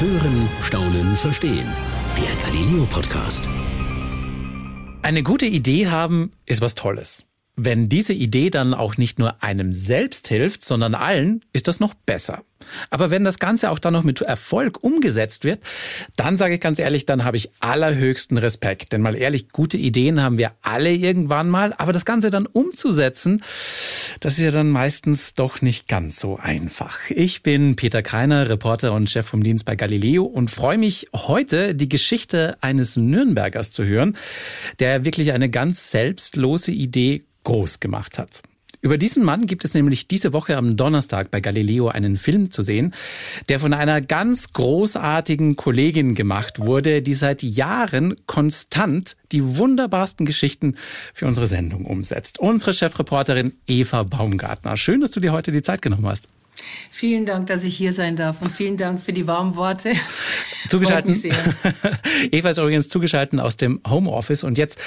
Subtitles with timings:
[0.00, 1.70] Hören, Staunen, Verstehen.
[2.16, 3.46] Der Galileo Podcast.
[5.02, 7.24] Eine gute Idee haben ist was Tolles.
[7.54, 11.92] Wenn diese Idee dann auch nicht nur einem selbst hilft, sondern allen, ist das noch
[11.92, 12.44] besser.
[12.90, 15.60] Aber wenn das Ganze auch dann noch mit Erfolg umgesetzt wird,
[16.16, 18.92] dann sage ich ganz ehrlich, dann habe ich allerhöchsten Respekt.
[18.92, 23.42] Denn mal ehrlich, gute Ideen haben wir alle irgendwann mal, aber das Ganze dann umzusetzen,
[24.20, 26.98] das ist ja dann meistens doch nicht ganz so einfach.
[27.10, 31.74] Ich bin Peter Kreiner, Reporter und Chef vom Dienst bei Galileo und freue mich heute,
[31.74, 34.16] die Geschichte eines Nürnbergers zu hören,
[34.78, 38.42] der wirklich eine ganz selbstlose Idee groß gemacht hat.
[38.82, 42.62] Über diesen Mann gibt es nämlich diese Woche am Donnerstag bei Galileo einen Film zu
[42.62, 42.94] sehen,
[43.50, 50.76] der von einer ganz großartigen Kollegin gemacht wurde, die seit Jahren konstant die wunderbarsten Geschichten
[51.12, 52.38] für unsere Sendung umsetzt.
[52.38, 54.78] Unsere Chefreporterin Eva Baumgartner.
[54.78, 56.28] Schön, dass du dir heute die Zeit genommen hast.
[56.90, 59.92] Vielen Dank, dass ich hier sein darf und vielen Dank für die warmen Worte.
[60.68, 61.14] Zugeschalten.
[62.32, 64.78] Eva ist übrigens zugeschaltet aus dem Homeoffice und jetzt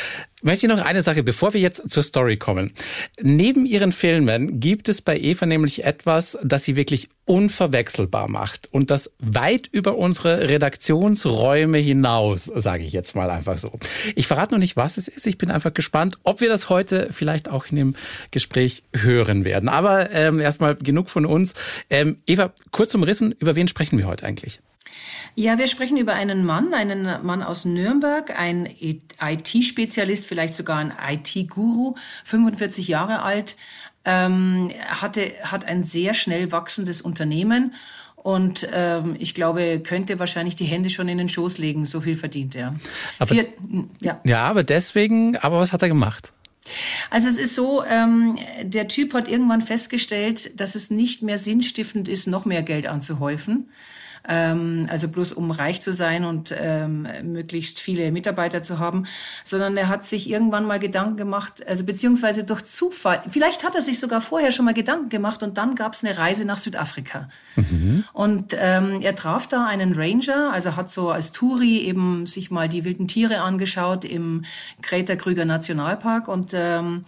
[0.43, 2.73] möchte ich noch eine Sache, bevor wir jetzt zur Story kommen.
[3.21, 8.91] Neben ihren Filmen gibt es bei Eva nämlich etwas, das sie wirklich unverwechselbar macht und
[8.91, 13.71] das weit über unsere Redaktionsräume hinaus, sage ich jetzt mal einfach so.
[14.15, 15.25] Ich verrate noch nicht, was es ist.
[15.25, 17.95] Ich bin einfach gespannt, ob wir das heute vielleicht auch in dem
[18.31, 19.69] Gespräch hören werden.
[19.69, 21.53] Aber ähm, erstmal genug von uns.
[21.89, 24.59] Ähm, Eva, kurz umrissen, über wen sprechen wir heute eigentlich?
[25.35, 28.69] Ja, wir sprechen über einen Mann, einen Mann aus Nürnberg, ein
[29.19, 33.55] IT-Spezialist, vielleicht sogar ein IT-Guru, 45 Jahre alt,
[34.05, 37.73] ähm, hatte, hat ein sehr schnell wachsendes Unternehmen
[38.15, 42.15] und ähm, ich glaube, könnte wahrscheinlich die Hände schon in den Schoß legen, so viel
[42.15, 42.75] verdient er.
[43.19, 43.47] Aber, Vier,
[44.01, 44.21] ja.
[44.23, 46.31] ja, aber deswegen, aber was hat er gemacht?
[47.09, 52.07] Also es ist so, ähm, der Typ hat irgendwann festgestellt, dass es nicht mehr sinnstiftend
[52.07, 53.67] ist, noch mehr Geld anzuhäufen
[54.27, 59.05] ähm, also bloß um reich zu sein und ähm, möglichst viele Mitarbeiter zu haben,
[59.43, 63.81] sondern er hat sich irgendwann mal Gedanken gemacht, also beziehungsweise durch Zufall, vielleicht hat er
[63.81, 67.29] sich sogar vorher schon mal Gedanken gemacht und dann gab es eine Reise nach Südafrika.
[67.55, 68.03] Mhm.
[68.13, 72.69] Und ähm, er traf da einen Ranger, also hat so als Touri eben sich mal
[72.69, 74.45] die wilden Tiere angeschaut im
[74.81, 77.03] Greta Krüger Nationalpark und ähm,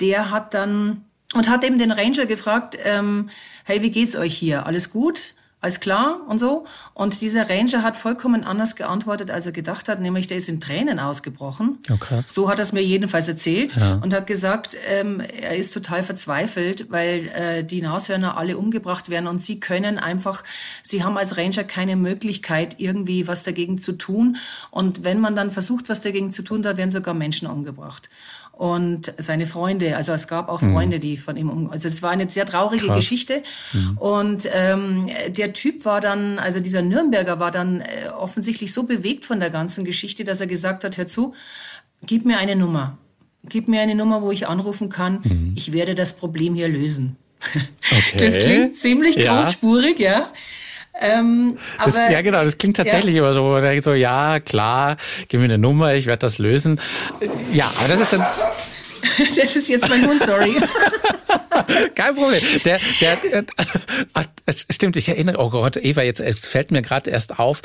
[0.00, 3.28] der hat dann und hat eben den Ranger gefragt, ähm,
[3.64, 4.66] hey, wie geht's euch hier?
[4.66, 5.34] Alles gut?
[5.64, 6.66] Alles klar und so.
[6.92, 10.60] Und dieser Ranger hat vollkommen anders geantwortet, als er gedacht hat, nämlich der ist in
[10.60, 11.78] Tränen ausgebrochen.
[11.90, 12.32] Oh, krass.
[12.34, 13.94] So hat er es mir jedenfalls erzählt ja.
[14.02, 19.26] und hat gesagt, ähm, er ist total verzweifelt, weil äh, die Nashörner alle umgebracht werden
[19.26, 20.44] und sie können einfach,
[20.82, 24.36] sie haben als Ranger keine Möglichkeit, irgendwie was dagegen zu tun.
[24.70, 28.10] Und wenn man dann versucht, was dagegen zu tun, da werden sogar Menschen umgebracht
[28.56, 29.96] und seine Freunde.
[29.96, 30.72] Also es gab auch mhm.
[30.72, 31.70] Freunde, die von ihm um.
[31.70, 32.96] Also es war eine sehr traurige Krass.
[32.96, 33.42] Geschichte.
[33.72, 33.98] Mhm.
[33.98, 39.24] Und ähm, der Typ war dann, also dieser Nürnberger war dann äh, offensichtlich so bewegt
[39.24, 41.34] von der ganzen Geschichte, dass er gesagt hat: Hör zu,
[42.06, 42.98] gib mir eine Nummer.
[43.46, 45.20] Gib mir eine Nummer, wo ich anrufen kann.
[45.22, 45.52] Mhm.
[45.54, 47.16] Ich werde das Problem hier lösen.
[47.84, 48.30] Okay.
[48.30, 49.42] Das klingt ziemlich ja.
[49.42, 50.30] großspurig, ja.
[51.00, 53.22] Ähm, das, aber, ja, genau, das klingt tatsächlich ja.
[53.22, 54.96] immer so, wo man denkt so, ja, klar,
[55.28, 56.80] gib mir eine Nummer, ich werde das lösen.
[57.52, 58.24] Ja, aber das ist dann.
[59.36, 60.54] das ist jetzt mein Hund, sorry.
[61.94, 62.42] Kein Problem.
[62.64, 63.44] Der, der, der
[64.12, 64.24] ach,
[64.70, 67.62] stimmt, ich erinnere, oh Gott, Eva, jetzt es fällt mir gerade erst auf,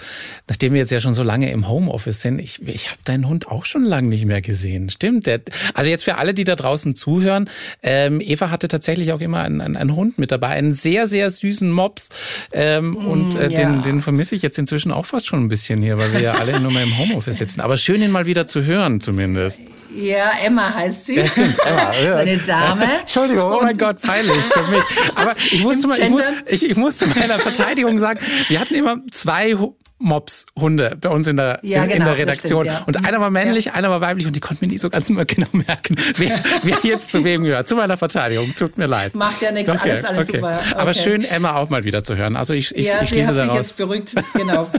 [0.48, 3.48] nachdem wir jetzt ja schon so lange im Homeoffice sind, ich, ich habe deinen Hund
[3.48, 4.90] auch schon lange nicht mehr gesehen.
[4.90, 5.28] Stimmt.
[5.28, 5.42] Der,
[5.74, 7.50] also jetzt für alle, die da draußen zuhören,
[7.84, 11.30] ähm, Eva hatte tatsächlich auch immer einen, einen, einen Hund mit dabei, einen sehr, sehr
[11.30, 12.10] süßen Mops.
[12.52, 13.48] Ähm, mm, und äh, ja.
[13.50, 16.34] den, den vermisse ich jetzt inzwischen auch fast schon ein bisschen hier, weil wir ja
[16.34, 17.62] alle nur mal im Homeoffice sitzen.
[17.62, 19.62] Aber schön, ihn mal wieder zu hören, zumindest.
[19.96, 21.16] Ja, Emma heißt sie.
[21.18, 21.92] Ja, stimmt, Emma.
[22.04, 22.14] Ja.
[22.14, 22.86] so eine Dame.
[23.02, 23.89] Entschuldigung, oh mein Gott.
[23.90, 24.84] Gott, peinlich für mich.
[25.16, 28.76] Aber ich musste mal, ich, muss, ich, ich muss zu meiner Verteidigung sagen, wir hatten
[28.76, 29.56] immer zwei
[29.98, 32.62] Mops, Hunde bei uns in der, ja, in, genau, in der Redaktion.
[32.62, 32.84] Stimmt, ja.
[32.86, 33.74] Und einer war männlich, ja.
[33.74, 37.12] einer war weiblich und die konnten mir nicht so ganz genau merken, wer, wer jetzt
[37.12, 37.68] zu wem gehört.
[37.68, 38.54] Zu meiner Verteidigung.
[38.56, 39.16] Tut mir leid.
[39.16, 40.38] Macht ja nichts, okay, alles, alles okay.
[40.38, 40.60] super.
[40.62, 40.76] Okay.
[40.76, 42.36] Aber schön, Emma auch mal wieder zu hören.
[42.36, 43.58] Also ich, ich, ja, ich schließe daraus.
[43.58, 44.14] Jetzt beruhigt.
[44.36, 44.70] Genau.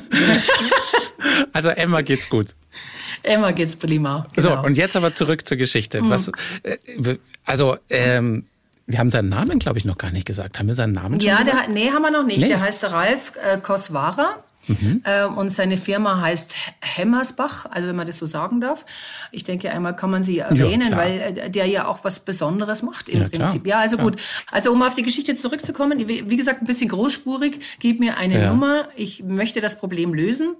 [1.52, 2.54] also Emma geht's gut.
[3.22, 4.26] Emma geht's prima.
[4.34, 4.48] Genau.
[4.48, 6.00] So, und jetzt aber zurück zur Geschichte.
[6.00, 6.10] Mhm.
[6.10, 6.30] Was,
[6.62, 8.46] äh, also, ähm,
[8.90, 10.58] wir haben seinen Namen, glaube ich, noch gar nicht gesagt.
[10.58, 11.66] Haben wir seinen Namen schon Ja, gesagt?
[11.66, 12.40] der, nee, haben wir noch nicht.
[12.40, 12.48] Nee.
[12.48, 14.36] Der heißt Ralf äh, Koswara.
[14.66, 15.02] Mhm.
[15.04, 18.84] Äh, und seine Firma heißt Hemmersbach, also wenn man das so sagen darf.
[19.32, 22.82] Ich denke, einmal kann man sie erwähnen, ja, weil äh, der ja auch was Besonderes
[22.82, 23.64] macht im ja, Prinzip.
[23.64, 24.10] Klar, ja, also klar.
[24.10, 24.22] gut.
[24.50, 28.50] Also um auf die Geschichte zurückzukommen, wie, gesagt, ein bisschen großspurig, gib mir eine ja.
[28.50, 30.56] Nummer, ich möchte das Problem lösen.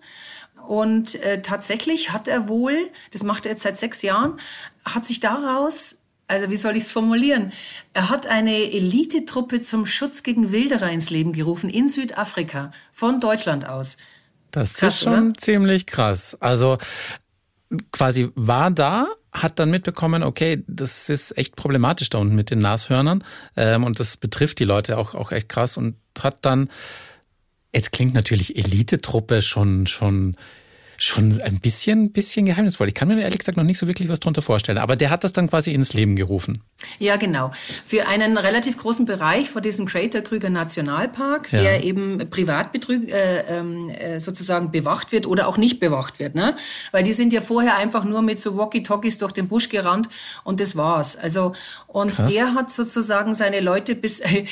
[0.67, 4.39] Und äh, tatsächlich hat er wohl, das macht er jetzt seit sechs Jahren,
[4.85, 5.97] hat sich daraus
[6.31, 7.53] also wie soll ich es formulieren?
[7.93, 13.67] Er hat eine Elitetruppe zum Schutz gegen Wilderer ins Leben gerufen in Südafrika von Deutschland
[13.67, 13.97] aus.
[14.53, 15.35] Das krass, ist schon oder?
[15.35, 16.37] ziemlich krass.
[16.41, 16.79] Also
[17.93, 22.61] quasi war da, hat dann mitbekommen, okay, das ist echt problematisch da unten mit den
[22.61, 23.25] Nashörnern
[23.57, 26.69] ähm, und das betrifft die Leute auch, auch echt krass und hat dann,
[27.73, 30.37] jetzt klingt natürlich Elitetruppe schon, schon
[31.03, 32.89] schon ein bisschen, bisschen geheimnisvoll.
[32.89, 34.77] Ich kann mir ehrlich gesagt noch nicht so wirklich was drunter vorstellen.
[34.77, 36.63] Aber der hat das dann quasi ins Leben gerufen.
[36.99, 37.53] Ja, genau.
[37.85, 41.63] Für einen relativ großen Bereich vor diesem Crater Krüger Nationalpark, ja.
[41.63, 46.35] der eben privat äh, ähm, äh, sozusagen bewacht wird oder auch nicht bewacht wird.
[46.35, 46.55] Ne?
[46.93, 50.09] Weil die sind ja vorher einfach nur mit so Walkie-Talkies durch den Busch gerannt
[50.45, 51.17] und das war's.
[51.17, 51.53] Also
[51.87, 52.31] und Krass.
[52.31, 54.45] der hat sozusagen seine Leute bis äh,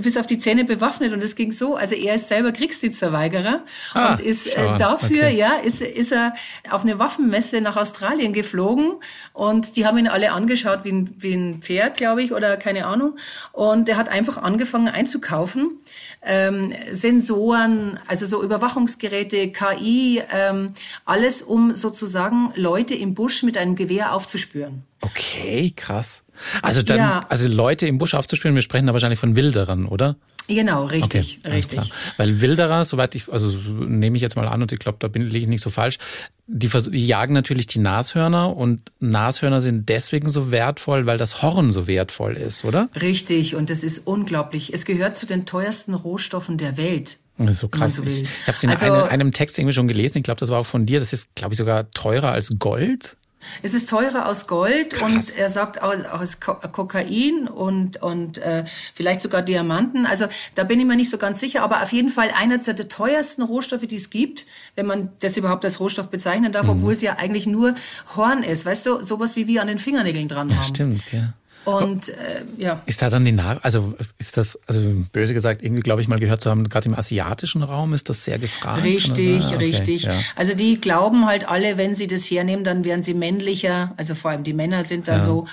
[0.00, 1.76] bis auf die Zähne bewaffnet und es ging so.
[1.76, 3.64] Also er ist selber Kriegsdienstverweigerer
[3.94, 5.36] ah, und ist äh, dafür okay.
[5.36, 6.34] ja ist, ist er
[6.70, 8.94] auf eine Waffenmesse nach Australien geflogen
[9.32, 12.86] und die haben ihn alle angeschaut wie ein, wie ein Pferd, glaube ich, oder keine
[12.86, 13.16] Ahnung.
[13.52, 15.78] Und er hat einfach angefangen einzukaufen.
[16.22, 20.72] Ähm, Sensoren, also so Überwachungsgeräte, KI, ähm,
[21.04, 24.84] alles, um sozusagen Leute im Busch mit einem Gewehr aufzuspüren.
[25.00, 26.22] Okay, krass.
[26.62, 27.20] Also dann, ja.
[27.28, 30.16] also Leute im Busch aufzuspüren, wir sprechen da wahrscheinlich von Wilderern, oder?
[30.48, 31.80] Genau, richtig, okay, richtig.
[31.80, 31.96] Klar.
[32.16, 35.28] Weil Wilderer, soweit ich, also nehme ich jetzt mal an und ich glaube, da bin
[35.28, 35.98] liege ich nicht so falsch,
[36.46, 41.70] die, die jagen natürlich die Nashörner und Nashörner sind deswegen so wertvoll, weil das Horn
[41.70, 42.88] so wertvoll ist, oder?
[42.98, 44.72] Richtig, und das ist unglaublich.
[44.72, 47.18] Es gehört zu den teuersten Rohstoffen der Welt.
[47.36, 47.96] Das ist so krass.
[47.96, 50.18] So ich ich habe es in also, einem, einem Text irgendwie schon gelesen.
[50.18, 50.98] Ich glaube, das war auch von dir.
[50.98, 53.16] Das ist, glaube ich, sogar teurer als Gold.
[53.62, 55.02] Es ist teurer aus Gold Krass.
[55.02, 58.64] und er sagt aus, aus Kokain und, und äh,
[58.94, 60.06] vielleicht sogar Diamanten.
[60.06, 62.88] Also da bin ich mir nicht so ganz sicher, aber auf jeden Fall einer der
[62.88, 66.70] teuersten Rohstoffe, die es gibt, wenn man das überhaupt als Rohstoff bezeichnen darf, mhm.
[66.70, 67.74] obwohl es ja eigentlich nur
[68.16, 68.66] Horn ist.
[68.66, 70.56] Weißt du, sowas wie wir an den Fingernägeln dran haben.
[70.56, 71.34] Ja, stimmt, ja.
[71.68, 72.80] Und äh, ja.
[72.86, 74.80] Ist da dann die Nach also ist das, also
[75.12, 78.24] böse gesagt, irgendwie glaube ich mal gehört zu haben, gerade im asiatischen Raum ist das
[78.24, 78.84] sehr gefragt.
[78.84, 80.02] Richtig, okay, richtig.
[80.04, 80.18] Ja.
[80.34, 83.92] Also die glauben halt alle, wenn sie das hernehmen, dann werden sie männlicher.
[83.98, 85.24] Also vor allem die Männer sind dann ja.
[85.24, 85.46] so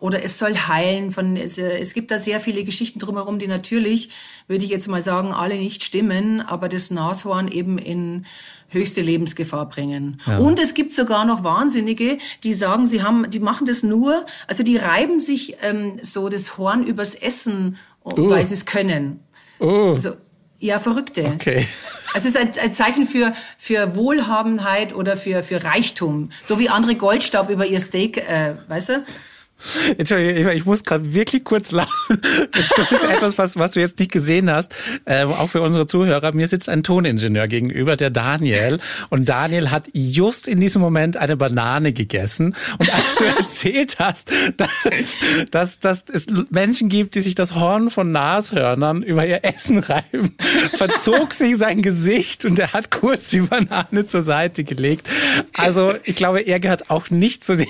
[0.00, 1.10] oder es soll heilen.
[1.10, 4.10] Von, es, es gibt da sehr viele Geschichten drumherum, die natürlich,
[4.46, 8.26] würde ich jetzt mal sagen, alle nicht stimmen, aber das Nashorn eben in
[8.68, 10.20] höchste Lebensgefahr bringen.
[10.26, 10.38] Ja.
[10.38, 14.62] Und es gibt sogar noch Wahnsinnige, die sagen, sie haben, die machen das nur, also
[14.62, 18.30] die reiben sich ähm, so das Horn übers Essen, uh.
[18.30, 19.20] weil sie es können.
[19.60, 19.94] Uh.
[19.94, 20.12] Also,
[20.60, 21.24] ja, Verrückte.
[21.34, 21.66] Okay.
[22.14, 26.30] Also es ist ein, ein Zeichen für, für Wohlhabenheit oder für, für Reichtum.
[26.46, 29.04] So wie andere Goldstaub über ihr Steak, äh, weißt du?
[29.96, 32.20] Entschuldigung, ich muss gerade wirklich kurz lachen.
[32.76, 34.72] Das, ist etwas, was, was du jetzt nicht gesehen hast,
[35.04, 36.32] äh, auch für unsere Zuhörer.
[36.32, 38.78] Mir sitzt ein Toningenieur gegenüber, der Daniel.
[39.10, 42.54] Und Daniel hat just in diesem Moment eine Banane gegessen.
[42.78, 45.16] Und als du erzählt hast, dass,
[45.50, 50.34] dass, dass es Menschen gibt, die sich das Horn von Nashörnern über ihr Essen reiben,
[50.72, 55.08] verzog sich sein Gesicht und er hat kurz die Banane zur Seite gelegt.
[55.54, 57.68] Also ich glaube, er gehört auch nicht zu denen,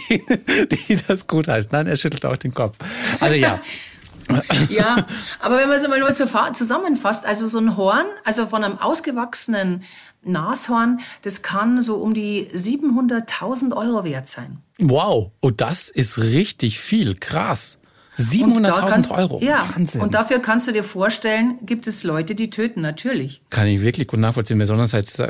[0.88, 1.70] die das gut heißen.
[1.78, 2.76] Nein, er schüttelt auch den Kopf.
[3.20, 3.60] Also ja.
[4.68, 5.06] ja,
[5.38, 9.84] aber wenn man es mal nur zusammenfasst, also so ein Horn, also von einem ausgewachsenen
[10.22, 14.58] Nashorn, das kann so um die 700.000 Euro wert sein.
[14.78, 17.78] Wow, oh, das ist richtig viel, krass.
[18.18, 19.40] 700.000 Euro.
[19.40, 20.00] Ja, Wahnsinn.
[20.00, 23.40] und dafür kannst du dir vorstellen, gibt es Leute, die töten, natürlich.
[23.48, 25.22] Kann ich wirklich gut nachvollziehen, besonders als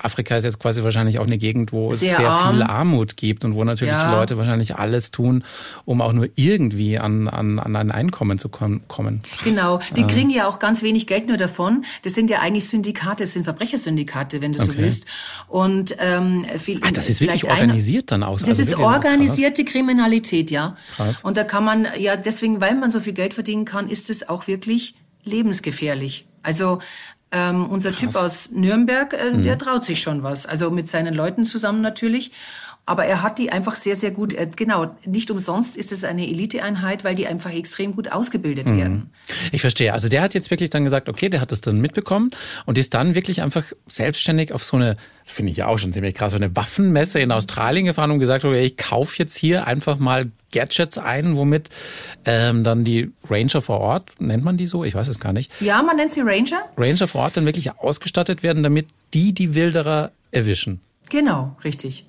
[0.00, 3.44] Afrika ist jetzt quasi wahrscheinlich auch eine Gegend, wo es sehr, sehr viel Armut gibt
[3.44, 4.10] und wo natürlich ja.
[4.10, 5.44] die Leute wahrscheinlich alles tun,
[5.84, 8.82] um auch nur irgendwie an, an, an ein Einkommen zu kommen.
[8.88, 9.22] Krass.
[9.44, 10.06] Genau, die ähm.
[10.08, 11.84] kriegen ja auch ganz wenig Geld nur davon.
[12.02, 14.72] Das sind ja eigentlich Syndikate, das sind Verbrechersyndikate, wenn du okay.
[14.72, 15.04] so willst.
[15.46, 18.40] Und ähm, viel, Ach, das ist wirklich organisiert dann aus.
[18.40, 20.76] Das also ist organisierte Kriminalität, ja.
[20.96, 21.22] Krass.
[21.22, 24.28] Und da kann man ja deswegen, weil man so viel Geld verdienen kann, ist es
[24.28, 26.26] auch wirklich lebensgefährlich.
[26.42, 26.78] Also
[27.30, 28.00] ähm, unser Krass.
[28.00, 29.44] Typ aus Nürnberg, äh, mhm.
[29.44, 30.46] der traut sich schon was.
[30.46, 32.32] Also mit seinen Leuten zusammen natürlich.
[32.88, 36.26] Aber er hat die einfach sehr, sehr gut, äh, genau, nicht umsonst ist es eine
[36.26, 38.78] Eliteeinheit, weil die einfach extrem gut ausgebildet mhm.
[38.78, 39.10] werden.
[39.52, 39.92] Ich verstehe.
[39.92, 42.30] Also der hat jetzt wirklich dann gesagt, okay, der hat das dann mitbekommen
[42.64, 46.14] und ist dann wirklich einfach selbstständig auf so eine, finde ich ja auch schon ziemlich
[46.14, 49.98] krass, so eine Waffenmesse in Australien gefahren und gesagt, okay, ich kaufe jetzt hier einfach
[49.98, 51.68] mal Gadgets ein, womit
[52.24, 54.82] ähm, dann die Ranger vor Ort, nennt man die so?
[54.82, 55.52] Ich weiß es gar nicht.
[55.60, 56.62] Ja, man nennt sie Ranger.
[56.78, 60.80] Ranger vor Ort dann wirklich ausgestattet werden, damit die die Wilderer erwischen.
[61.10, 62.07] Genau, richtig.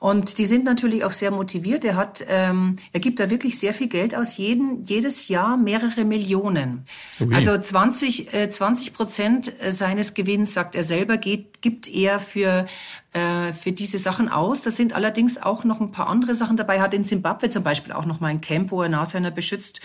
[0.00, 1.84] Und die sind natürlich auch sehr motiviert.
[1.84, 6.06] Er hat, ähm, er gibt da wirklich sehr viel Geld aus, jeden, jedes Jahr mehrere
[6.06, 6.86] Millionen.
[7.20, 7.34] Okay.
[7.34, 12.66] Also 20, äh, 20 Prozent seines Gewinns, sagt er selber, geht, gibt er für
[13.12, 14.62] äh, für diese Sachen aus.
[14.62, 16.76] Da sind allerdings auch noch ein paar andere Sachen dabei.
[16.76, 19.80] Er hat in Zimbabwe zum Beispiel auch noch mal ein Camp, wo er Nashörner beschützt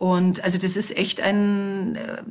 [0.00, 2.22] Und also das ist echt ein äh,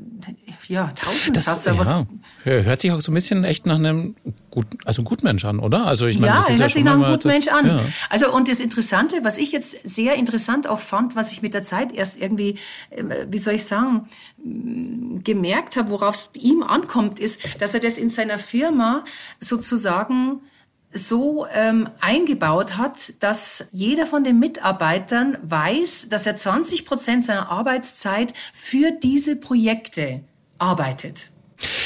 [0.65, 1.75] ja Tausendsasser.
[1.75, 2.07] Das, ja.
[2.43, 4.15] Hört sich auch so ein bisschen echt nach einem
[4.49, 5.85] gut, also Gutmensch an, oder?
[5.85, 7.67] Also ich meine, ja, das ist hört ja sich nach einem Gutmensch an.
[7.67, 7.81] Ja.
[8.09, 11.61] Also und das Interessante, was ich jetzt sehr interessant auch fand, was ich mit der
[11.61, 12.57] Zeit erst irgendwie,
[12.89, 14.09] äh, wie soll ich sagen,
[14.43, 19.03] m, gemerkt habe, worauf es ihm ankommt, ist, dass er das in seiner Firma
[19.39, 20.41] sozusagen
[20.91, 27.49] so ähm, eingebaut hat, dass jeder von den Mitarbeitern weiß, dass er 20 Prozent seiner
[27.49, 30.21] Arbeitszeit für diese Projekte
[30.57, 31.31] arbeitet.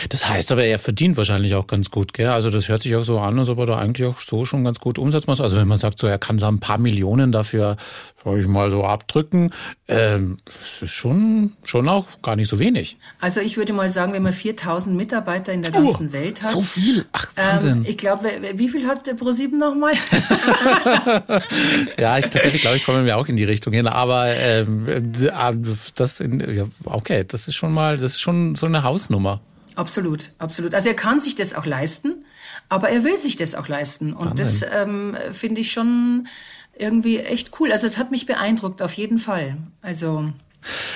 [0.10, 2.28] Das heißt aber, er verdient wahrscheinlich auch ganz gut, gell?
[2.28, 4.64] Also das hört sich auch so an, als ob er da eigentlich auch so schon
[4.64, 5.42] ganz gut Umsatz macht.
[5.42, 7.78] Also wenn man sagt, so er kann da ein paar Millionen dafür,
[8.24, 9.52] sag ich mal, so abdrücken,
[9.88, 12.98] ähm, das ist schon, schon auch gar nicht so wenig.
[13.20, 16.52] Also ich würde mal sagen, wenn man 4000 Mitarbeiter in der ganzen Welt hat.
[16.52, 17.06] So viel?
[17.12, 17.78] Ach, Wahnsinn.
[17.78, 19.94] Ähm, ich glaube, wie viel hat der Pro7 nochmal?
[21.98, 23.88] Ja, ich, tatsächlich glaube ich, kommen wir auch in die Richtung hin.
[23.88, 25.02] Aber ähm, äh,
[25.96, 29.42] das, in, ja, okay, das ist schon mal, das ist schon so eine Hausnummer.
[29.76, 30.74] Absolut, absolut.
[30.74, 32.26] Also er kann sich das auch leisten,
[32.70, 34.14] aber er will sich das auch leisten.
[34.14, 36.28] Und das ähm, finde ich schon
[36.78, 37.72] irgendwie echt cool.
[37.72, 39.58] Also es hat mich beeindruckt, auf jeden Fall.
[39.82, 40.32] Also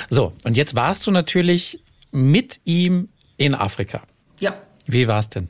[0.10, 1.80] So, und jetzt warst du natürlich
[2.12, 4.02] mit ihm in Afrika.
[4.40, 4.56] ja,
[4.86, 5.50] Wie war's denn?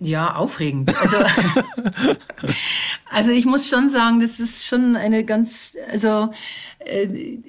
[0.00, 0.94] Ja, aufregend.
[0.96, 1.16] Also,
[3.10, 6.32] also ich muss schon sagen, das ist schon eine ganz, also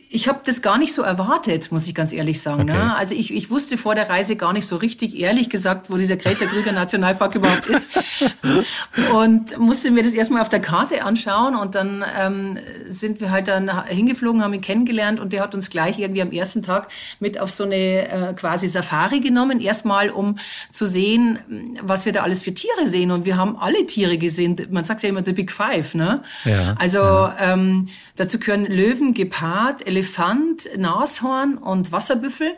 [0.09, 2.63] ich habe das gar nicht so erwartet, muss ich ganz ehrlich sagen.
[2.63, 2.74] Okay.
[2.74, 2.95] Ne?
[2.95, 6.17] Also ich, ich wusste vor der Reise gar nicht so richtig, ehrlich gesagt, wo dieser
[6.17, 7.89] Greta Krüger Nationalpark überhaupt ist.
[9.13, 12.57] Und musste mir das erstmal auf der Karte anschauen und dann ähm,
[12.88, 16.31] sind wir halt dann hingeflogen, haben ihn kennengelernt und der hat uns gleich irgendwie am
[16.31, 19.62] ersten Tag mit auf so eine äh, quasi Safari genommen.
[19.62, 20.38] Erstmal, um
[20.71, 21.39] zu sehen,
[21.81, 23.12] was wir da alles für Tiere sehen.
[23.12, 24.55] Und wir haben alle Tiere gesehen.
[24.69, 26.24] Man sagt ja immer The Big Five, ne?
[26.45, 32.51] Ja, Also Ähm, dazu gehören Löwen, Gepard, Elefant, Nashorn und Wasserbüffel.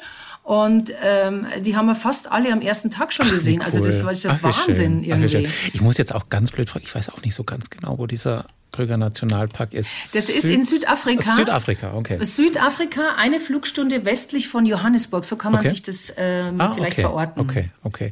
[0.43, 3.61] Und ähm, die haben wir fast alle am ersten Tag schon gesehen.
[3.61, 5.01] Also das war der Ach, Wahnsinn.
[5.03, 5.29] Ach, irgendwie.
[5.29, 5.47] schön.
[5.73, 8.07] Ich muss jetzt auch ganz blöd fragen, ich weiß auch nicht so ganz genau, wo
[8.07, 10.15] dieser Krüger Nationalpark ist.
[10.15, 11.35] Das ist in Südafrika.
[11.35, 12.23] Südafrika, okay.
[12.25, 15.25] Südafrika, eine Flugstunde westlich von Johannesburg.
[15.25, 15.69] So kann man Okay.
[15.69, 17.01] sich das ähm, Ah, vielleicht okay.
[17.01, 17.41] verorten.
[17.41, 18.11] Okay, okay.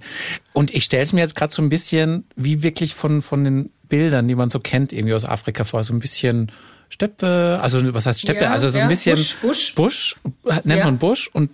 [0.54, 3.72] Und ich stelle es mir jetzt gerade so ein bisschen wie wirklich von, von den
[3.88, 6.52] Bildern, die man so kennt, irgendwie aus Afrika vor, so ein bisschen
[6.92, 8.44] Steppe, also was heißt Steppe?
[8.46, 9.76] Ja, also so ein ja, bisschen Busch, Busch.
[9.76, 10.16] Busch
[10.64, 10.86] nennt Ja.
[10.86, 11.52] man Busch und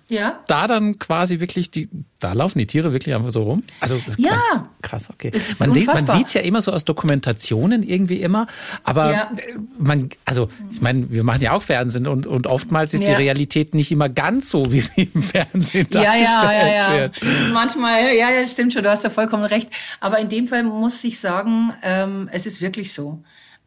[0.48, 1.90] da dann quasi wirklich die,
[2.20, 3.62] da laufen die Tiere wirklich einfach so rum.
[3.82, 4.70] Also Ja.
[4.82, 5.32] krass, okay.
[5.34, 6.18] Es man man unfassbar.
[6.18, 8.48] sieht's ja immer so aus Dokumentationen irgendwie immer,
[8.86, 9.30] aber
[9.78, 13.16] man, also ich meine, wir machen ja auch Fernsehen und, und oftmals ist die.
[13.16, 17.00] Realität nicht immer ganz so, wie sie im Fernsehen Ja, dargestellt ja, ja, ja.
[17.02, 17.16] wird.
[17.54, 19.70] Manchmal, ja, ja, stimmt schon, du hast ja vollkommen recht.
[20.00, 23.22] Aber in dem Fall muss ich sagen, ähm, es ist wirklich so.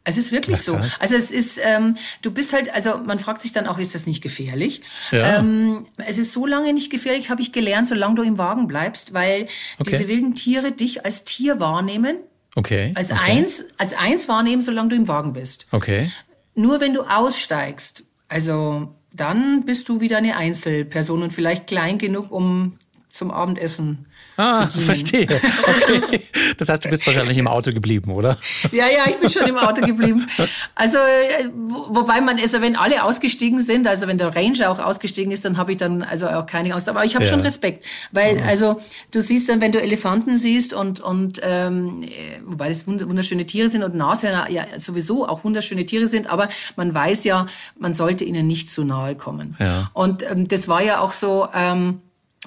[0.08, 0.80] Es ist wirklich Ach, so.
[1.00, 4.06] Also es ist, ähm, du bist halt, also man fragt sich dann auch, ist das
[4.06, 4.80] nicht gefährlich?
[5.10, 5.38] Ja.
[5.38, 9.12] Ähm, es ist so lange nicht gefährlich, habe ich gelernt, solange du im Wagen bleibst,
[9.12, 9.48] weil
[9.78, 9.90] Okay.
[9.90, 12.16] diese wilden Tiere dich als Tier wahrnehmen,
[12.56, 12.92] Okay.
[12.94, 13.20] als okay.
[13.22, 15.66] eins, als eins wahrnehmen, solange du im Wagen bist.
[15.72, 16.10] Okay.
[16.54, 22.30] Nur wenn du aussteigst, also dann bist du wieder eine Einzelperson und vielleicht klein genug,
[22.32, 22.78] um
[23.10, 24.06] zum Abendessen
[24.38, 25.26] Ah, verstehe.
[25.26, 26.20] Okay.
[26.56, 28.38] Das heißt, du bist wahrscheinlich im Auto geblieben, oder?
[28.72, 30.26] Ja, ja, ich bin schon im Auto geblieben.
[30.74, 34.78] Also, äh, wo, wobei man, also wenn alle ausgestiegen sind, also wenn der Ranger auch
[34.78, 36.88] ausgestiegen ist, dann habe ich dann also auch keine Angst.
[36.88, 37.30] Aber ich habe Ja.
[37.30, 38.80] schon Respekt, weil also
[39.10, 42.08] du siehst dann, wenn du Elefanten siehst und und ähm, äh,
[42.44, 46.48] wobei das wund- wunderschöne Tiere sind und Nashörner ja sowieso auch wunderschöne Tiere sind, aber
[46.76, 47.46] man weiß ja,
[47.78, 49.56] man sollte ihnen nicht zu nahe kommen.
[49.58, 49.90] Ja.
[49.94, 51.48] Und ähm, das war ja auch so.
[51.54, 52.02] Ähm,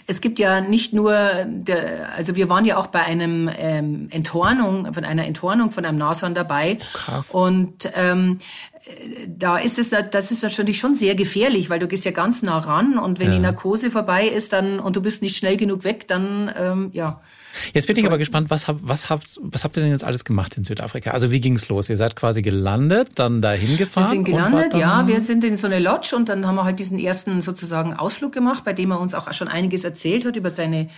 [0.07, 1.13] es gibt ja nicht nur,
[1.45, 5.97] der, also wir waren ja auch bei einem ähm, Enthornung, von einer Enthornung von einem
[5.97, 6.77] Nashorn dabei.
[6.93, 7.31] krass.
[7.31, 8.39] Und ähm,
[8.85, 12.41] äh, da ist es, das ist natürlich schon sehr gefährlich, weil du gehst ja ganz
[12.41, 15.83] nah ran und wenn die Narkose vorbei ist, dann und du bist nicht schnell genug
[15.83, 17.21] weg, dann ähm, ja.
[17.73, 20.25] Jetzt bin ich aber gespannt, was, hab, was, habt, was habt ihr denn jetzt alles
[20.25, 21.11] gemacht in Südafrika?
[21.11, 21.89] Also wie ging's los?
[21.89, 24.09] Ihr seid quasi gelandet, dann dahin Wir gefahren?
[24.09, 25.07] sind und wart gelandet, ja.
[25.07, 28.31] Wir sind in so eine Lodge und dann haben wir halt diesen ersten sozusagen Ausflug
[28.31, 30.89] gemacht, bei dem er uns auch schon einiges erzählt hat über seine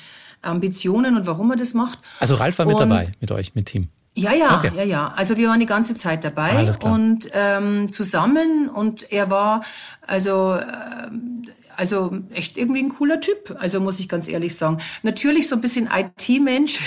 [0.41, 1.99] Ambitionen und warum er das macht.
[2.19, 3.89] Also Ralf war mit Und- dabei, mit euch, mit Team.
[4.15, 4.71] Ja, ja, Okay.
[4.77, 5.13] ja, ja.
[5.15, 9.63] Also wir waren die ganze Zeit dabei und ähm, zusammen und er war
[10.05, 11.41] also ähm,
[11.75, 13.55] also echt irgendwie ein cooler Typ.
[13.59, 14.77] Also muss ich ganz ehrlich sagen.
[15.01, 16.79] Natürlich so ein bisschen IT-Mensch.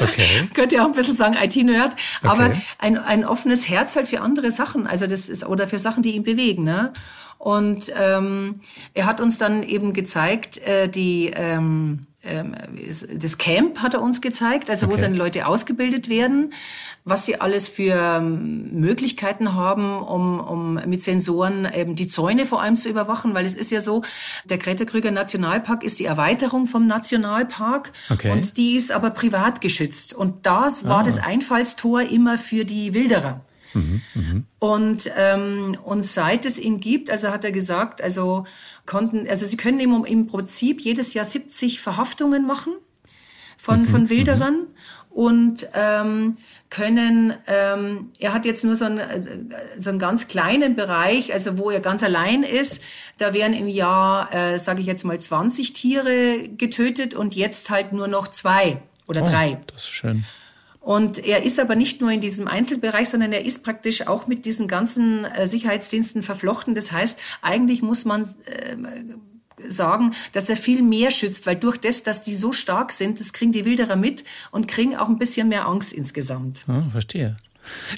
[0.00, 0.48] Okay.
[0.54, 1.96] Könnt ihr auch ein bisschen sagen, IT-Nerd.
[2.22, 2.60] Aber Okay.
[2.78, 4.86] ein, ein offenes Herz halt für andere Sachen.
[4.86, 6.92] Also das ist, oder für Sachen, die ihn bewegen, ne?
[7.38, 8.60] Und ähm,
[8.94, 12.06] er hat uns dann eben gezeigt, äh, die ähm,
[13.12, 14.94] das Camp hat er uns gezeigt, also okay.
[14.94, 16.52] wo seine Leute ausgebildet werden,
[17.04, 22.62] was sie alles für ähm, Möglichkeiten haben, um, um mit Sensoren eben die Zäune vor
[22.62, 24.02] allem zu überwachen, weil es ist ja so,
[24.44, 28.32] der Greta-Krüger Nationalpark ist die Erweiterung vom Nationalpark okay.
[28.32, 31.02] und die ist aber privat geschützt und das war ah.
[31.02, 33.42] das Einfallstor immer für die Wilderer.
[33.74, 34.42] Mhm, mh.
[34.58, 38.46] Und ähm, und seit es ihn gibt, also hat er gesagt, also
[38.86, 42.72] konnten, also sie können im, im Prinzip jedes Jahr 70 Verhaftungen machen
[43.56, 44.66] von mhm, von Wilderern mhm.
[45.10, 46.36] und ähm,
[46.70, 51.70] können, ähm, er hat jetzt nur so einen, so einen ganz kleinen Bereich, also wo
[51.70, 52.82] er ganz allein ist,
[53.18, 57.92] da werden im Jahr, äh, sage ich jetzt mal, 20 Tiere getötet und jetzt halt
[57.92, 59.60] nur noch zwei oder oh, drei.
[59.68, 60.24] Das ist schön.
[60.84, 64.44] Und er ist aber nicht nur in diesem Einzelbereich, sondern er ist praktisch auch mit
[64.44, 66.74] diesen ganzen äh, Sicherheitsdiensten verflochten.
[66.74, 68.76] Das heißt, eigentlich muss man äh,
[69.66, 73.32] sagen, dass er viel mehr schützt, weil durch das, dass die so stark sind, das
[73.32, 76.64] kriegen die Wilderer mit und kriegen auch ein bisschen mehr Angst insgesamt.
[76.68, 77.38] Ah, verstehe.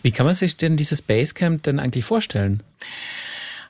[0.02, 2.62] Wie kann man sich denn dieses Basecamp denn eigentlich vorstellen?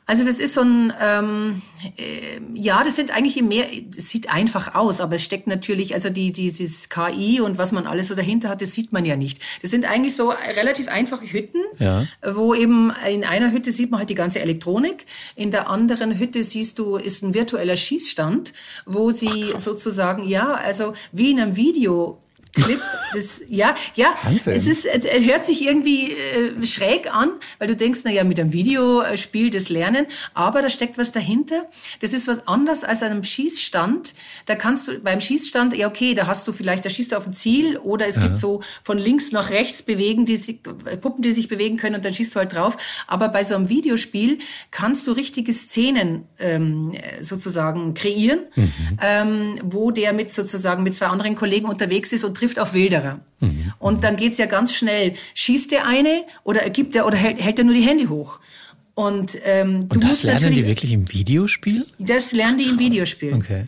[0.08, 1.62] Also das ist so ein, ähm,
[1.96, 6.10] äh, ja, das sind eigentlich mehr, es sieht einfach aus, aber es steckt natürlich, also
[6.10, 9.40] die, dieses KI und was man alles so dahinter hat, das sieht man ja nicht.
[9.62, 12.06] Das sind eigentlich so relativ einfache Hütten, ja.
[12.24, 16.44] wo eben in einer Hütte sieht man halt die ganze Elektronik, in der anderen Hütte
[16.44, 18.52] siehst du, ist ein virtueller Schießstand,
[18.84, 22.18] wo sie Ach, sozusagen, ja, also wie in einem Video
[22.62, 22.80] Clip.
[23.14, 24.14] Das, ja, ja.
[24.22, 24.54] Wahnsinn.
[24.54, 28.38] Es ist, es hört sich irgendwie äh, schräg an, weil du denkst, na ja, mit
[28.40, 31.66] einem Videospiel das Lernen, aber da steckt was dahinter.
[32.00, 34.14] Das ist was anderes als einem Schießstand.
[34.46, 37.26] Da kannst du beim Schießstand, ja okay, da hast du vielleicht, da schießt du auf
[37.26, 38.22] ein Ziel oder es ja.
[38.22, 42.04] gibt so von links nach rechts bewegen, die sich, Puppen, die sich bewegen können und
[42.04, 42.76] dann schießt du halt drauf.
[43.06, 44.38] Aber bei so einem Videospiel
[44.70, 48.72] kannst du richtige Szenen ähm, sozusagen kreieren, mhm.
[49.02, 53.20] ähm, wo der mit sozusagen mit zwei anderen Kollegen unterwegs ist und trifft auf Wilderer.
[53.40, 53.72] Mhm.
[53.78, 55.14] Und dann geht's ja ganz schnell.
[55.34, 58.40] Schießt der eine oder gibt er oder hält, hält er nur die Hände hoch?
[58.94, 61.86] Und, ähm, du Und das musst lernen die wirklich im Videospiel?
[61.98, 63.34] Das lernen die im Videospiel.
[63.34, 63.66] Okay.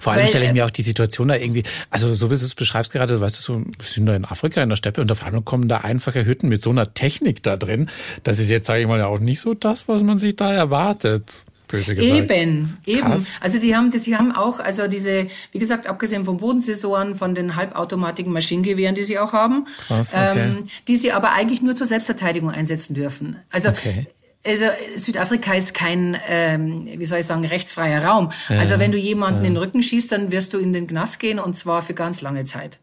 [0.00, 2.44] Vor allem Weil, stelle ich mir auch die Situation da irgendwie, also so wie du
[2.44, 5.12] es beschreibst gerade, weißt du, so, wir sind da in Afrika in der Steppe und
[5.12, 7.90] auf einmal kommen da einfache Hütten mit so einer Technik da drin.
[8.22, 10.52] Das ist jetzt, sage ich mal, ja auch nicht so das, was man sich da
[10.52, 11.44] erwartet.
[11.74, 12.30] Böse gesagt.
[12.30, 13.00] Eben, eben.
[13.00, 13.26] Krass.
[13.40, 17.56] Also die haben, die haben auch, also diese, wie gesagt, abgesehen von Bodensensoren, von den
[17.56, 20.56] halbautomatigen Maschinengewehren, die sie auch haben, Krass, okay.
[20.58, 23.36] ähm, die sie aber eigentlich nur zur Selbstverteidigung einsetzen dürfen.
[23.50, 24.06] Also okay.
[24.46, 24.66] Also
[24.98, 28.30] Südafrika ist kein, ähm, wie soll ich sagen, rechtsfreier Raum.
[28.50, 29.48] Ja, also wenn du jemanden ja.
[29.48, 32.20] in den Rücken schießt, dann wirst du in den Knast gehen und zwar für ganz
[32.20, 32.78] lange Zeit.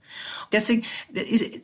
[0.51, 0.83] Deswegen,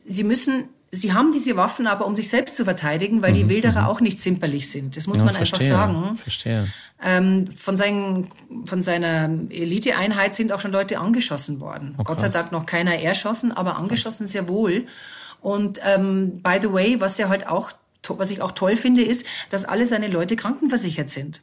[0.06, 3.50] sie müssen sie haben diese Waffen aber, um sich selbst zu verteidigen, weil mhm, die
[3.50, 3.88] Wilderer mhm.
[3.88, 4.98] auch nicht zimperlich sind.
[4.98, 6.18] Das muss ja, man verstehe, einfach sagen.
[6.18, 6.68] Verstehe.
[7.04, 8.30] Ähm, von, seinen,
[8.66, 11.96] von seiner Eliteeinheit sind auch schon Leute angeschossen worden.
[11.98, 14.86] Oh, Gott sei Dank noch keiner erschossen, aber angeschossen sehr wohl.
[15.42, 17.72] Und ähm, by the way, was er halt auch,
[18.08, 21.42] was ich auch toll finde, ist, dass alle seine Leute krankenversichert sind.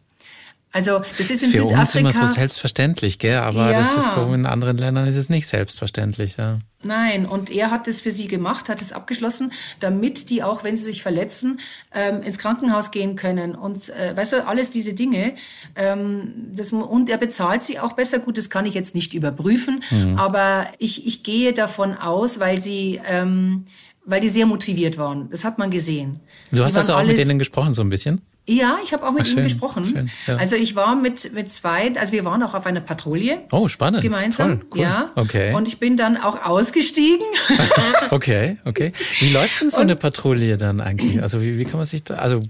[0.74, 3.38] Also das ist in Für Südafrika uns immer so selbstverständlich, gell?
[3.38, 3.78] Aber ja.
[3.78, 6.58] das ist so in anderen Ländern ist es nicht selbstverständlich, ja.
[6.82, 10.76] Nein, und er hat es für sie gemacht, hat es abgeschlossen, damit die auch, wenn
[10.76, 11.60] sie sich verletzen,
[11.94, 15.34] ähm, ins Krankenhaus gehen können und äh, weißt du, alles diese Dinge.
[15.76, 18.18] Ähm, das, und er bezahlt sie auch besser.
[18.18, 20.18] Gut, das kann ich jetzt nicht überprüfen, mhm.
[20.18, 23.64] aber ich, ich gehe davon aus, weil sie ähm,
[24.04, 25.30] weil die sehr motiviert waren.
[25.30, 26.20] Das hat man gesehen.
[26.50, 28.20] Du hast also auch mit denen gesprochen so ein bisschen?
[28.46, 29.86] Ja, ich habe auch mit Ach, ihm schön, gesprochen.
[29.86, 30.36] Schön, ja.
[30.36, 33.40] Also ich war mit mit zwei, also wir waren auch auf einer Patrouille.
[33.50, 34.02] Oh, spannend.
[34.02, 34.80] Gemeinsam, Toll, cool.
[34.82, 35.10] ja.
[35.14, 35.54] Okay.
[35.54, 37.24] Und ich bin dann auch ausgestiegen.
[38.10, 38.92] okay, okay.
[39.20, 41.22] Wie läuft denn so eine Patrouille dann eigentlich?
[41.22, 42.42] Also wie, wie kann man sich da, also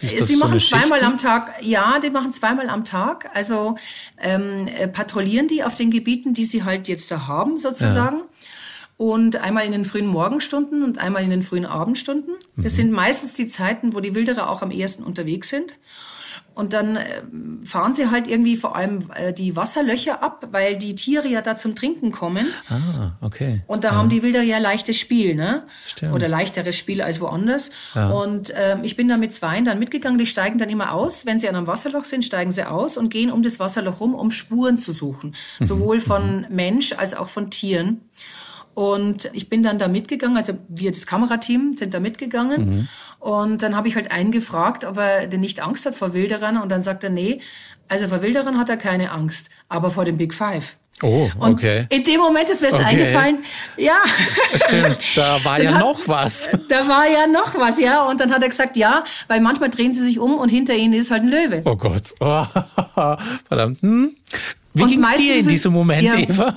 [0.00, 1.52] ist das Sie so machen zweimal am Tag.
[1.60, 3.28] Ja, die machen zweimal am Tag.
[3.34, 3.76] Also
[4.22, 8.18] ähm, äh, patrouillieren die auf den Gebieten, die sie halt jetzt da haben sozusagen.
[8.18, 8.24] Ja
[8.96, 12.34] und einmal in den frühen Morgenstunden und einmal in den frühen Abendstunden.
[12.56, 12.76] Das mhm.
[12.76, 15.78] sind meistens die Zeiten, wo die Wilderer auch am ehesten unterwegs sind.
[16.54, 17.02] Und dann äh,
[17.64, 21.56] fahren sie halt irgendwie vor allem äh, die Wasserlöcher ab, weil die Tiere ja da
[21.56, 22.46] zum Trinken kommen.
[22.68, 23.62] Ah, okay.
[23.66, 23.94] Und da ja.
[23.96, 25.64] haben die Wilderer ja leichtes Spiel, ne?
[25.84, 26.14] Stimmt.
[26.14, 27.72] Oder leichteres Spiel als woanders.
[27.96, 28.10] Ja.
[28.10, 31.26] Und ähm, ich bin da mit zweien dann mitgegangen, die steigen dann immer aus.
[31.26, 34.14] Wenn sie an einem Wasserloch sind, steigen sie aus und gehen um das Wasserloch rum,
[34.14, 35.34] um Spuren zu suchen.
[35.58, 35.64] Mhm.
[35.64, 36.54] Sowohl von mhm.
[36.54, 38.00] Mensch als auch von Tieren.
[38.74, 42.64] Und ich bin dann da mitgegangen, also wir, das Kamerateam, sind da mitgegangen.
[42.64, 42.88] Mhm.
[43.20, 46.60] Und dann habe ich halt einen gefragt, ob er denn nicht Angst hat vor Wilderern.
[46.60, 47.40] Und dann sagt er, nee,
[47.88, 50.76] also vor Wilderern hat er keine Angst, aber vor dem Big Five.
[51.02, 51.80] Oh, okay.
[51.80, 52.84] Und in dem Moment ist mir okay.
[52.84, 53.44] eingefallen,
[53.76, 53.96] ja.
[54.54, 56.48] Stimmt, da war ja hat, noch was.
[56.68, 58.04] Da war ja noch was, ja.
[58.04, 60.94] Und dann hat er gesagt, ja, weil manchmal drehen sie sich um und hinter ihnen
[60.94, 61.62] ist halt ein Löwe.
[61.64, 62.14] Oh Gott.
[62.20, 62.44] Oh,
[63.48, 63.82] verdammt.
[63.82, 64.14] Hm.
[64.74, 66.18] Wie ging es dir in diesem Moment, ja.
[66.18, 66.54] Eva?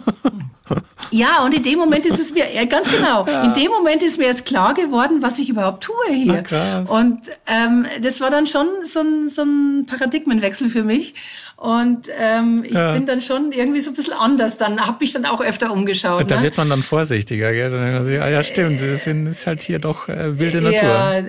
[1.11, 3.43] Ja, und in dem Moment ist es mir, ja, ganz genau, ja.
[3.43, 6.43] in dem Moment ist mir erst klar geworden, was ich überhaupt tue hier.
[6.51, 11.13] Ach, und ähm, das war dann schon so ein, so ein Paradigmenwechsel für mich.
[11.55, 12.93] Und ähm, ich ja.
[12.93, 14.57] bin dann schon irgendwie so ein bisschen anders.
[14.57, 16.29] Dann habe ich dann auch öfter umgeschaut.
[16.29, 16.43] Da ne?
[16.43, 17.69] wird man dann vorsichtiger, gell?
[17.69, 21.23] Dann ah ja, stimmt, das ist halt hier doch äh, wilde Natur.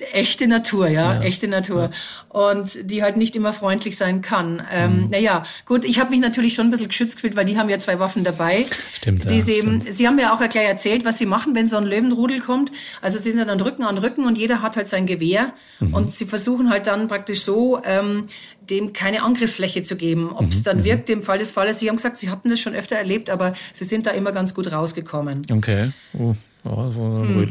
[0.00, 1.22] Ja, echte Natur, ja, ja.
[1.22, 1.90] echte Natur.
[1.92, 2.40] Ja.
[2.40, 4.62] Und die halt nicht immer freundlich sein kann.
[4.72, 5.10] Ähm, mhm.
[5.10, 7.78] Naja, gut, ich habe mich natürlich schon ein bisschen geschützt gefühlt, weil die haben ja
[7.78, 8.66] zwei Waffen dabei.
[8.92, 9.28] Stimmt.
[9.30, 11.76] Die ja, sie, eben, sie haben mir auch gleich erzählt, was sie machen, wenn so
[11.76, 12.70] ein Löwenrudel kommt.
[13.00, 15.52] Also sie sind dann Rücken an Rücken und jeder hat halt sein Gewehr.
[15.80, 15.94] Mhm.
[15.94, 18.26] Und sie versuchen halt dann praktisch so, ähm,
[18.70, 20.30] dem keine Angriffsfläche zu geben.
[20.32, 20.64] Ob es mhm.
[20.64, 20.84] dann mhm.
[20.84, 21.80] wirkt im Fall des Falles.
[21.80, 24.54] Sie haben gesagt, sie hatten das schon öfter erlebt, aber sie sind da immer ganz
[24.54, 25.42] gut rausgekommen.
[25.50, 25.92] Okay.
[26.14, 26.34] Uh.
[26.68, 27.48] Oh, so ein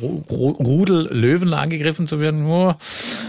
[0.00, 0.24] hm.
[0.30, 2.46] Rudel Löwen angegriffen zu werden.
[2.46, 2.74] Oh,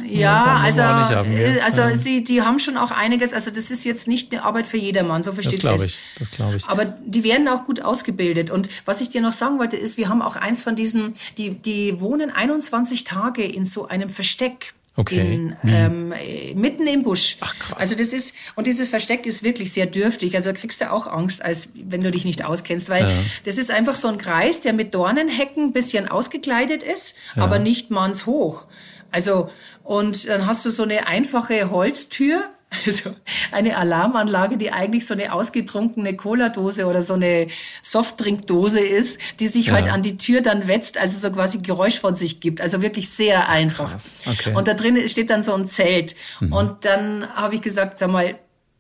[0.08, 1.96] ja, also, haben, äh, also ja.
[1.96, 3.34] sie, die haben schon auch einiges.
[3.34, 6.00] Also das ist jetzt nicht eine Arbeit für jedermann, so versteht das ich.
[6.20, 6.68] Das glaube ich.
[6.68, 8.52] Aber die werden auch gut ausgebildet.
[8.52, 11.56] Und was ich dir noch sagen wollte, ist, wir haben auch eins von diesen, die
[11.56, 15.34] die wohnen 21 Tage in so einem Versteck Okay.
[15.34, 16.14] In, ähm,
[16.56, 17.38] mitten im Busch.
[17.42, 17.78] Ach krass.
[17.78, 20.36] Also das ist und dieses Versteck ist wirklich sehr dürftig.
[20.36, 23.12] Also da kriegst du auch Angst, als wenn du dich nicht auskennst, weil ja.
[23.44, 27.44] das ist einfach so ein Kreis, der mit Dornenhecken ein bisschen ausgekleidet ist, ja.
[27.44, 28.68] aber nicht mannshoch.
[29.12, 29.50] Also
[29.84, 32.44] und dann hast du so eine einfache Holztür
[32.86, 33.15] also
[33.51, 37.47] eine Alarmanlage, die eigentlich so eine ausgetrunkene Cola-Dose oder so eine
[37.84, 39.91] Softdrinkdose ist, die sich halt ja.
[39.91, 42.62] halt an die Tür dann wetzt, also so quasi Geräusch von sich gibt.
[42.62, 43.95] Also wirklich sehr einfach.
[44.25, 44.54] Okay.
[44.56, 46.15] Und da drin steht dann so ein Zelt.
[46.39, 46.54] Mhm.
[46.54, 48.36] Und dann habe ich gesagt, sag mal,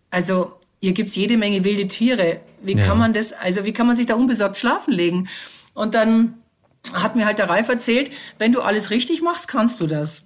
[0.09, 2.39] also hier gibt's jede Menge wilde Tiere.
[2.61, 2.85] Wie ja.
[2.85, 5.27] kann man das, also wie kann man sich da unbesorgt schlafen legen?
[5.73, 6.35] Und dann
[6.93, 10.23] hat mir halt der Ralf erzählt, wenn du alles richtig machst, kannst du das.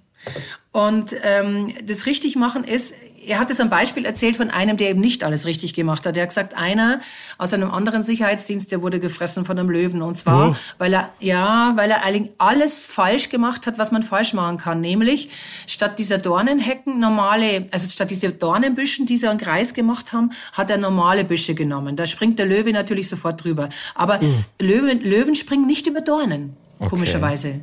[0.72, 2.94] Und ähm, das richtig machen ist,
[3.26, 6.16] er hat es am Beispiel erzählt von einem, der eben nicht alles richtig gemacht hat.
[6.16, 7.00] Er hat gesagt, einer
[7.38, 10.02] aus einem anderen Sicherheitsdienst, der wurde gefressen von einem Löwen.
[10.02, 10.56] Und zwar, oh.
[10.78, 14.80] weil er, ja, weil er eigentlich alles falsch gemacht hat, was man falsch machen kann.
[14.80, 15.30] Nämlich,
[15.66, 20.70] statt dieser Dornenhecken normale, also statt dieser Dornenbüschen, die sie einen Kreis gemacht haben, hat
[20.70, 21.96] er normale Büsche genommen.
[21.96, 23.68] Da springt der Löwe natürlich sofort drüber.
[23.94, 24.44] Aber mhm.
[24.58, 26.88] Löwen, Löwen springen nicht über Dornen, okay.
[26.88, 27.60] komischerweise.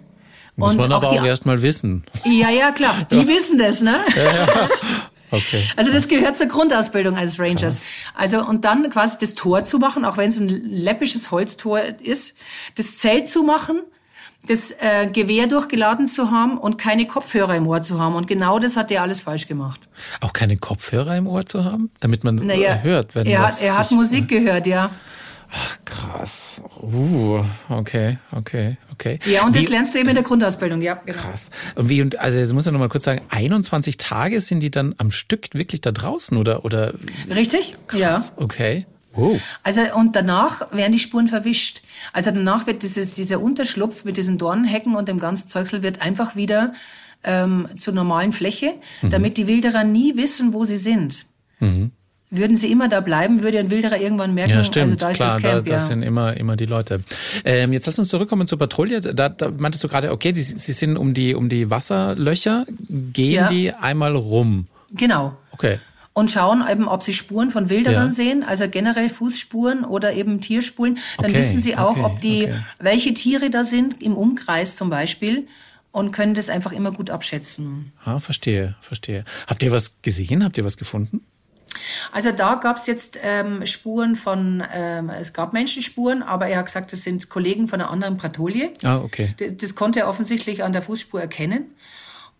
[0.55, 2.03] Muss und man aber auch, auch erstmal wissen.
[2.25, 3.05] Ja, ja, klar.
[3.11, 3.27] Die ja.
[3.27, 3.97] wissen das, ne?
[4.15, 4.69] Ja, ja.
[5.31, 5.63] Okay.
[5.75, 7.81] Also das gehört zur Grundausbildung eines Rangers.
[8.15, 12.35] Also und dann quasi das Tor zu machen, auch wenn es ein läppisches Holztor ist,
[12.75, 13.81] das Zelt zu machen,
[14.45, 18.15] das äh, Gewehr durchgeladen zu haben und keine Kopfhörer im Ohr zu haben.
[18.15, 19.81] Und genau das hat er alles falsch gemacht.
[20.21, 23.77] Auch keine Kopfhörer im Ohr zu haben, damit man naja, hört, wenn er hat, er
[23.77, 24.91] hat Musik gehört, ja.
[25.49, 26.61] Ach, krass.
[26.81, 29.19] Uh, okay, okay, okay.
[29.25, 30.95] Ja, und wie, das lernst du eben in der Grundausbildung, ja.
[31.05, 31.17] Genau.
[31.17, 31.49] Krass.
[31.75, 34.71] Und wie, und also jetzt muss ich noch mal kurz sagen, 21 Tage sind die
[34.71, 36.65] dann am Stück wirklich da draußen oder?
[36.65, 36.93] oder?
[37.29, 37.99] Richtig, krass.
[37.99, 38.43] ja.
[38.43, 38.85] Okay.
[39.13, 39.41] Wow.
[39.63, 41.81] Also und danach werden die Spuren verwischt.
[42.13, 46.35] Also danach wird dieses, dieser Unterschlupf mit diesen Dornenhecken und dem ganzen Zeugsel wird einfach
[46.35, 46.73] wieder
[47.23, 49.09] ähm, zur normalen Fläche, mhm.
[49.09, 51.25] damit die Wilderer nie wissen, wo sie sind.
[51.59, 51.91] Mhm.
[52.29, 55.15] Würden sie immer da bleiben, würde ein Wilderer irgendwann merken, ja, stimmt, also da ist
[55.15, 55.65] klar, das Camp.
[55.65, 55.87] Da, das ja.
[55.87, 57.01] sind immer, immer die Leute.
[57.45, 58.99] Ähm, jetzt lass uns zurückkommen zur Patrouille.
[58.99, 63.33] Da, da meintest du gerade, okay, die, sie sind um die, um die Wasserlöcher, gehen
[63.33, 63.47] ja.
[63.47, 64.67] die einmal rum.
[64.91, 65.37] Genau.
[65.51, 65.79] Okay.
[66.11, 68.11] Und schauen eben, ob sie Spuren von Wilderern ja.
[68.11, 70.97] sehen, also generell Fußspuren oder eben Tierspuren.
[71.17, 72.55] Dann okay, wissen sie auch, okay, ob die, okay.
[72.79, 75.47] welche Tiere da sind, im Umkreis zum Beispiel
[75.91, 77.93] und können das einfach immer gut abschätzen.
[78.03, 79.23] Ah, verstehe, verstehe.
[79.47, 80.43] Habt ihr was gesehen?
[80.43, 81.21] Habt ihr was gefunden?
[82.11, 86.65] Also da gab es jetzt ähm, Spuren von, ähm, es gab Menschenspuren, aber er hat
[86.65, 88.71] gesagt, das sind Kollegen von einer anderen Patrouille.
[88.83, 89.33] Ah, okay.
[89.37, 91.71] Das, das konnte er offensichtlich an der Fußspur erkennen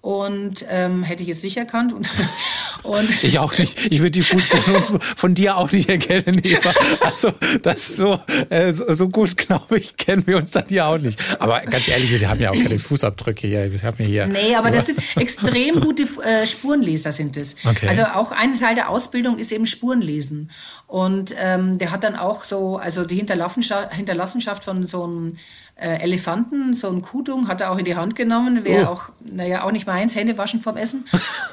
[0.02, 1.92] und ähm, hätte ich jetzt nicht erkannt.
[1.92, 2.08] Und,
[2.84, 3.92] und ich auch nicht.
[3.92, 6.74] Ich würde die Fußboden von dir auch nicht erkennen, Eva.
[7.02, 7.32] Also
[7.64, 11.20] das so, äh, so, so gut, glaube ich, kennen wir uns dann ja auch nicht.
[11.40, 13.72] Aber ganz ehrlich, wir haben ja auch keine Fußabdrücke hier.
[13.72, 17.56] Wir haben hier nee, aber das sind extrem gute äh, Spurenleser sind es.
[17.66, 17.88] Okay.
[17.88, 20.52] Also auch ein Teil der Ausbildung ist eben Spurenlesen.
[20.86, 25.38] Und ähm, der hat dann auch so, also die Hinterlassenschaft von so einem
[25.80, 28.66] äh, Elefanten, so ein Kudung, hat er auch in die Hand genommen.
[28.66, 28.94] Wäre oh.
[28.94, 31.06] auch, naja, auch nicht meins, Hände waschen vorm Essen.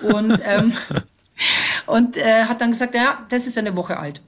[0.02, 0.72] Und, ähm,
[1.86, 4.22] und äh, hat dann gesagt, ja, das ist eine Woche alt.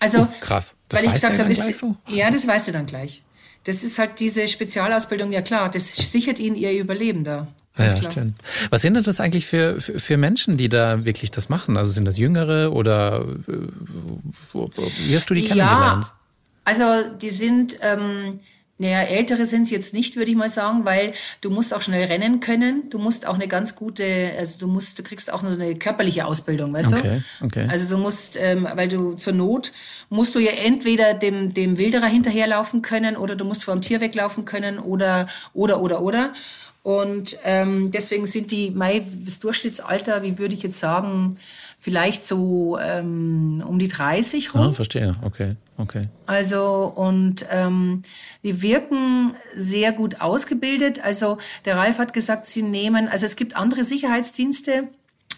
[0.00, 0.74] Also, oh, krass.
[0.88, 1.96] Das weil ich gesagt habe, ist, so?
[2.06, 3.22] ja, das weißt du dann gleich.
[3.64, 7.48] Das ist halt diese Spezialausbildung, ja klar, das sichert ihnen ihr Überleben da.
[7.76, 8.40] Ja, stimmt.
[8.70, 11.76] Was sind das eigentlich für, für, für, Menschen, die da wirklich das machen?
[11.76, 14.58] Also sind das Jüngere oder äh,
[15.06, 16.04] wie hast du die kennengelernt?
[16.06, 16.12] Ja,
[16.64, 18.40] also die sind, ähm,
[18.80, 22.04] Naja, ältere sind es jetzt nicht, würde ich mal sagen, weil du musst auch schnell
[22.04, 22.88] rennen können.
[22.90, 26.24] Du musst auch eine ganz gute, also du musst, du kriegst auch noch eine körperliche
[26.24, 27.46] Ausbildung, weißt Okay, du?
[27.46, 27.66] okay.
[27.68, 29.72] Also du musst, ähm, weil du zur Not
[30.10, 34.00] musst du ja entweder dem dem Wilderer hinterherlaufen können oder du musst vor dem Tier
[34.00, 36.32] weglaufen können oder oder oder oder.
[36.84, 41.36] Und ähm, deswegen sind die, mein das Durchschnittsalter, wie würde ich jetzt sagen,
[41.78, 44.62] vielleicht so ähm, um die 30 rum.
[44.62, 45.14] Ah, verstehe.
[45.22, 46.02] Okay, okay.
[46.26, 48.02] Also und ähm,
[48.42, 51.04] die wirken sehr gut ausgebildet.
[51.04, 54.88] Also der Ralf hat gesagt, sie nehmen, also es gibt andere Sicherheitsdienste,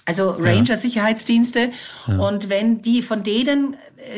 [0.07, 1.70] also Ranger-Sicherheitsdienste.
[2.07, 3.76] Und wenn die von denen,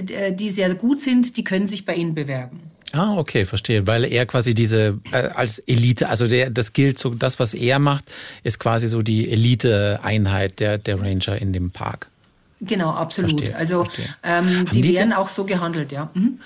[0.08, 2.60] äh, die sehr gut sind, die können sich bei ihnen bewerben.
[2.92, 3.86] Ah, okay, verstehe.
[3.86, 7.78] Weil er quasi diese äh, als Elite, also der das gilt so, das was er
[7.78, 8.04] macht,
[8.42, 12.08] ist quasi so die Elite-Einheit der der Ranger in dem Park.
[12.64, 13.32] Genau, absolut.
[13.32, 14.06] Verstehe, also verstehe.
[14.22, 16.10] ähm, die die werden denn- auch so gehandelt, ja.
[16.14, 16.38] Mhm.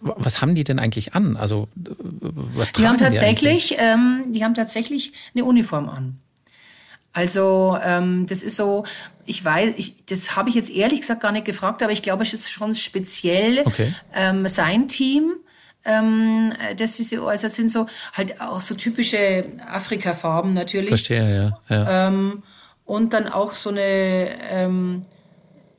[0.00, 1.36] Was haben die denn eigentlich an?
[1.36, 1.90] Also äh,
[2.54, 3.18] was Die tragen haben die eigentlich?
[3.68, 6.18] tatsächlich, ähm, die haben tatsächlich eine Uniform an.
[7.12, 8.84] Also ähm, das ist so,
[9.24, 12.22] ich weiß, ich, das habe ich jetzt ehrlich gesagt gar nicht gefragt, aber ich glaube,
[12.22, 13.92] es ist schon speziell Okay.
[14.14, 15.32] ähm, sein Team.
[15.84, 20.88] Ähm, das ist so, also das sind so halt auch so typische Afrika-Farben natürlich.
[20.90, 21.74] Verstehe, ja.
[21.74, 22.08] ja.
[22.08, 22.42] Ähm,
[22.84, 25.02] und dann auch so eine, ähm,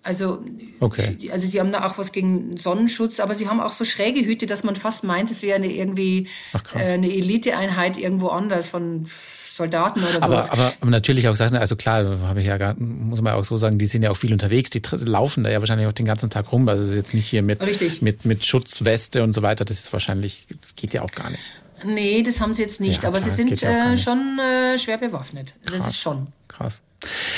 [0.09, 0.43] also,
[0.79, 1.17] Okay.
[1.31, 4.47] also sie haben da auch was gegen Sonnenschutz, aber sie haben auch so schräge Hüte,
[4.47, 9.05] dass man fast meint, es wäre eine irgendwie Ach, äh, eine Eliteeinheit irgendwo anders von
[9.05, 10.49] Soldaten oder sowas.
[10.49, 13.43] Aber, aber, aber natürlich auch Sachen, also klar, habe ich ja gar, muss man auch
[13.43, 16.07] so sagen, die sind ja auch viel unterwegs, die laufen da ja wahrscheinlich auch den
[16.07, 16.67] ganzen Tag rum.
[16.69, 18.01] Also jetzt nicht hier mit, Richtig.
[18.01, 21.43] mit, mit Schutzweste und so weiter, das ist wahrscheinlich, das geht ja auch gar nicht.
[21.85, 24.97] Nee, das haben sie jetzt nicht, Ja, aber klar, sie sind äh, schon äh, schwer
[24.97, 25.53] bewaffnet.
[25.63, 26.27] Das ist schon.
[26.47, 26.81] Krass.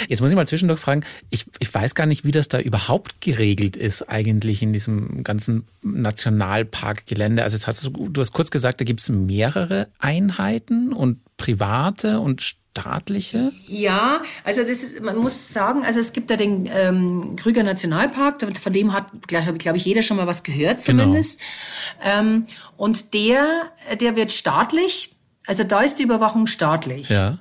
[0.08, 3.22] Jetzt muss ich mal zwischendurch fragen, ich, ich weiß gar nicht, wie das da überhaupt
[3.22, 7.44] geregelt ist eigentlich in diesem ganzen Nationalparkgelände.
[7.44, 12.20] Also jetzt hast du, du hast kurz gesagt, da gibt es mehrere Einheiten und private
[12.20, 13.52] und staatliche.
[13.68, 18.42] Ja, also das ist, man muss sagen, also es gibt da den ähm, Krüger Nationalpark,
[18.58, 21.04] von dem hat, glaube glaub ich, jeder schon mal was gehört Genau.
[21.04, 21.40] zumindest.
[22.02, 22.46] Ähm,
[22.78, 23.46] und der,
[24.00, 27.10] der wird staatlich, also da ist die Überwachung staatlich.
[27.10, 27.40] Ja.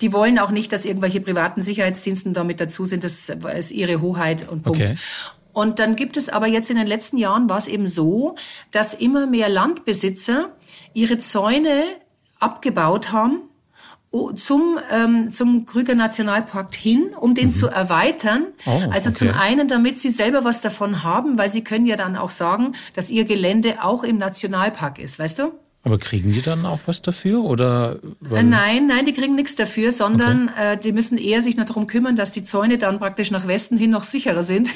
[0.00, 3.04] Die wollen auch nicht, dass irgendwelche privaten Sicherheitsdiensten damit dazu sind.
[3.04, 4.80] Das ist ihre Hoheit und Punkt.
[4.80, 4.96] Okay.
[5.52, 8.34] Und dann gibt es aber jetzt in den letzten Jahren war es eben so,
[8.72, 10.50] dass immer mehr Landbesitzer
[10.94, 11.84] ihre Zäune
[12.40, 13.42] abgebaut haben
[14.36, 18.46] zum, ähm, zum Krüger Nationalpark hin, um den zu erweitern.
[18.64, 18.72] Mhm.
[18.72, 19.18] Oh, also okay.
[19.18, 22.74] zum einen, damit sie selber was davon haben, weil sie können ja dann auch sagen,
[22.94, 25.52] dass ihr Gelände auch im Nationalpark ist, weißt du?
[25.86, 27.98] Aber kriegen die dann auch was dafür oder?
[28.32, 31.86] Äh, Nein, nein, die kriegen nichts dafür, sondern äh, die müssen eher sich noch darum
[31.86, 34.70] kümmern, dass die Zäune dann praktisch nach Westen hin noch sicherer sind.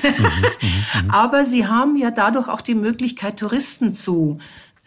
[1.09, 4.39] Aber sie haben ja dadurch auch die Möglichkeit, Touristen zu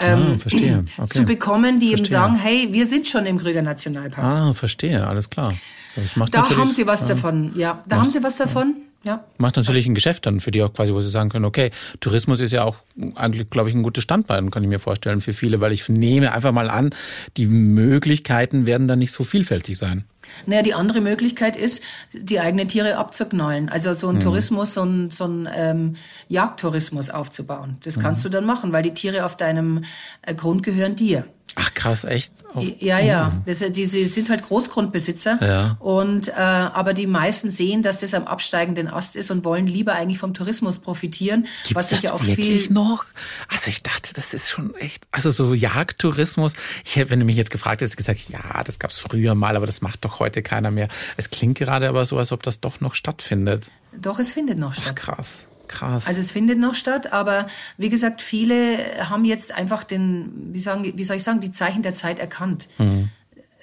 [0.03, 0.83] ah, verstehe.
[0.97, 1.19] Okay.
[1.19, 2.17] zu bekommen, die eben Verstehe.
[2.17, 4.23] sagen, hey, wir sind schon im Krüger Nationalpark.
[4.23, 5.53] Ah, verstehe, alles klar.
[5.95, 7.83] Das macht da haben sie was davon, ja.
[7.87, 9.23] Da haben sie was davon, ja.
[9.37, 12.39] macht natürlich ein Geschäft dann für die auch quasi, wo sie sagen können, okay, Tourismus
[12.39, 12.75] ist ja auch
[13.15, 16.31] eigentlich, glaube ich, ein gutes Standbein, kann ich mir vorstellen, für viele, weil ich nehme
[16.31, 16.91] einfach mal an,
[17.37, 20.05] die Möglichkeiten werden dann nicht so vielfältig sein.
[20.45, 21.81] Naja, die andere Möglichkeit ist,
[22.13, 23.69] die eigenen Tiere abzuknallen.
[23.69, 24.19] Also so ein Mhm.
[24.21, 25.95] Tourismus, so ein, so ein ähm,
[26.29, 27.77] Jagdtourismus aufzubauen.
[27.83, 28.01] Das Mhm.
[28.01, 29.83] kannst du dann machen, weil die Tiere auf deinem
[30.21, 31.25] äh, Grund gehören dir.
[31.55, 32.31] Ach krass, echt?
[32.55, 33.33] Oh, Ja, ja.
[33.45, 35.37] Das, die, sie sind halt Großgrundbesitzer.
[35.45, 35.75] Ja.
[35.81, 39.91] Und äh, aber die meisten sehen, dass das am absteigenden Ast ist und wollen lieber
[39.91, 41.47] eigentlich vom Tourismus profitieren.
[41.63, 43.03] Gibt's was sich das ja auch wirklich viel noch?
[43.49, 46.53] Also ich dachte, das ist schon echt, also so Jagdtourismus.
[46.85, 49.65] Ich hätte, wenn du mich jetzt gefragt hättest, gesagt, ja, das gab's früher mal, aber
[49.65, 50.87] das macht doch heute keiner mehr.
[51.17, 53.69] Es klingt gerade aber so, als ob das doch noch stattfindet.
[53.99, 54.95] Doch, es findet noch statt.
[54.95, 56.07] Krass, krass.
[56.07, 58.77] Also es findet noch statt, aber wie gesagt, viele
[59.09, 62.67] haben jetzt einfach den, wie sagen, wie soll ich sagen, die Zeichen der Zeit erkannt.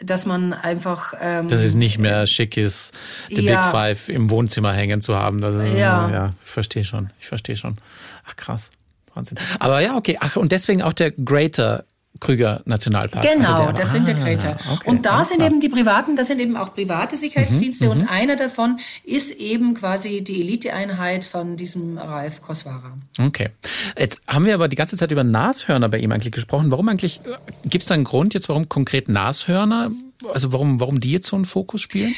[0.01, 1.49] Dass man einfach ähm, Mhm.
[1.49, 2.93] dass es nicht mehr schick ist,
[3.31, 3.63] The Ja.
[3.63, 5.41] Big Five im Wohnzimmer hängen zu haben.
[5.41, 6.09] Das ist, Ja.
[6.11, 7.11] ja, ich verstehe schon.
[7.19, 7.79] Ich verstehe schon.
[8.25, 8.71] Ach krass,
[9.15, 9.39] Wahnsinn.
[9.59, 10.17] Aber ja, okay.
[10.21, 11.85] Ach, und deswegen auch der Greater
[12.21, 13.25] Krüger Nationalpark.
[13.25, 14.57] Genau, Also der, der Ah, Creator.
[14.73, 15.51] okay, und da sind klar.
[15.51, 19.75] Mhm, eben die privaten, da sind eben auch private Sicherheitsdienste und einer davon ist eben
[19.75, 22.99] quasi die Eliteeinheit von diesem Ralf Koswara.
[23.21, 23.51] Okay.
[23.97, 26.71] Jetzt haben wir aber die ganze Zeit über Nashörner bei ihm eigentlich gesprochen.
[26.73, 27.21] Warum eigentlich,
[27.65, 29.93] gibt es da einen Grund jetzt, warum konkret Nashörner,
[30.33, 32.15] also warum, warum die jetzt so einen Fokus spielen?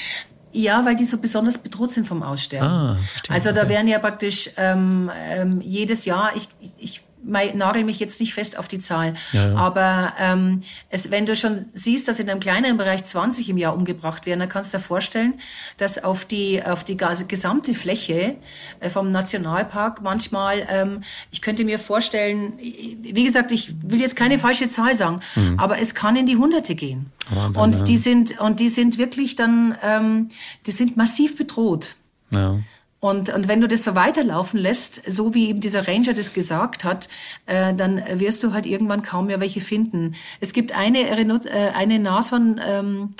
[0.52, 2.66] Ja, weil die so besonders bedroht sind vom Aussterben.
[2.66, 3.70] Ah, verstehe, also da okay.
[3.70, 6.48] werden ja praktisch ähm, ähm, jedes Jahr, ich,
[6.78, 9.14] ich mein, nagel mich jetzt nicht fest auf die Zahl.
[9.32, 9.56] Ja, ja.
[9.56, 13.74] Aber ähm, es, wenn du schon siehst, dass in einem kleineren Bereich 20 im Jahr
[13.74, 15.34] umgebracht werden, dann kannst du dir vorstellen,
[15.76, 18.36] dass auf die, auf die gesamte Fläche
[18.80, 24.38] äh, vom Nationalpark manchmal, ähm, ich könnte mir vorstellen, wie gesagt, ich will jetzt keine
[24.38, 25.58] falsche Zahl sagen, mhm.
[25.58, 27.12] aber es kann in die Hunderte gehen.
[27.30, 27.82] Wahnsinn, und ja.
[27.82, 30.30] die sind und die sind wirklich dann, ähm,
[30.66, 31.96] die sind massiv bedroht.
[32.32, 32.58] Ja.
[33.00, 36.84] Und, und wenn du das so weiterlaufen lässt, so wie eben dieser Ranger das gesagt
[36.84, 37.08] hat,
[37.46, 40.14] äh, dann wirst du halt irgendwann kaum mehr welche finden.
[40.40, 43.10] Es gibt eine, äh, eine Nashorn, ähm,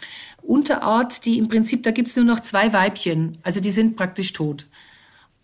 [0.42, 3.38] Unterart, die im Prinzip, da gibt's nur noch zwei Weibchen.
[3.42, 4.66] Also die sind praktisch tot.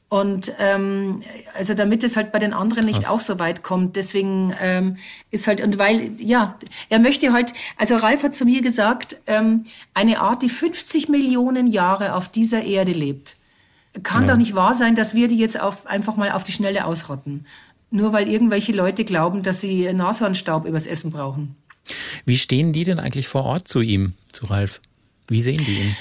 [0.08, 1.22] Und ähm,
[1.56, 3.10] also damit es halt bei den anderen nicht Krass.
[3.10, 4.98] auch so weit kommt, deswegen ähm,
[5.32, 6.56] ist halt und weil ja
[6.88, 11.66] er möchte halt also Ralf hat zu mir gesagt ähm, eine Art, die 50 Millionen
[11.66, 13.36] Jahre auf dieser Erde lebt
[14.02, 14.32] kann ja.
[14.32, 17.46] doch nicht wahr sein, dass wir die jetzt auf, einfach mal auf die Schnelle ausrotten.
[17.90, 21.56] Nur weil irgendwelche Leute glauben, dass sie Nashornstaub übers Essen brauchen.
[22.24, 24.80] Wie stehen die denn eigentlich vor Ort zu ihm, zu Ralf?
[25.28, 25.96] Wie sehen die ihn?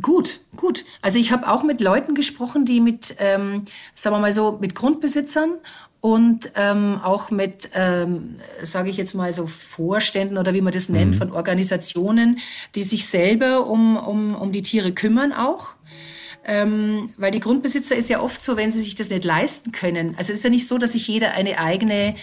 [0.00, 0.84] Gut, gut.
[1.02, 4.74] Also ich habe auch mit Leuten gesprochen, die mit, ähm, sagen wir mal so, mit
[4.74, 5.54] Grundbesitzern
[6.00, 10.88] und ähm, auch mit, ähm, sage ich jetzt mal so, Vorständen oder wie man das
[10.88, 11.18] nennt, mhm.
[11.18, 12.38] von Organisationen,
[12.74, 15.74] die sich selber um, um, um die Tiere kümmern auch.
[16.44, 20.14] Ähm, weil die Grundbesitzer ist ja oft so, wenn sie sich das nicht leisten können.
[20.16, 22.14] Also es ist ja nicht so, dass sich jeder eine eigene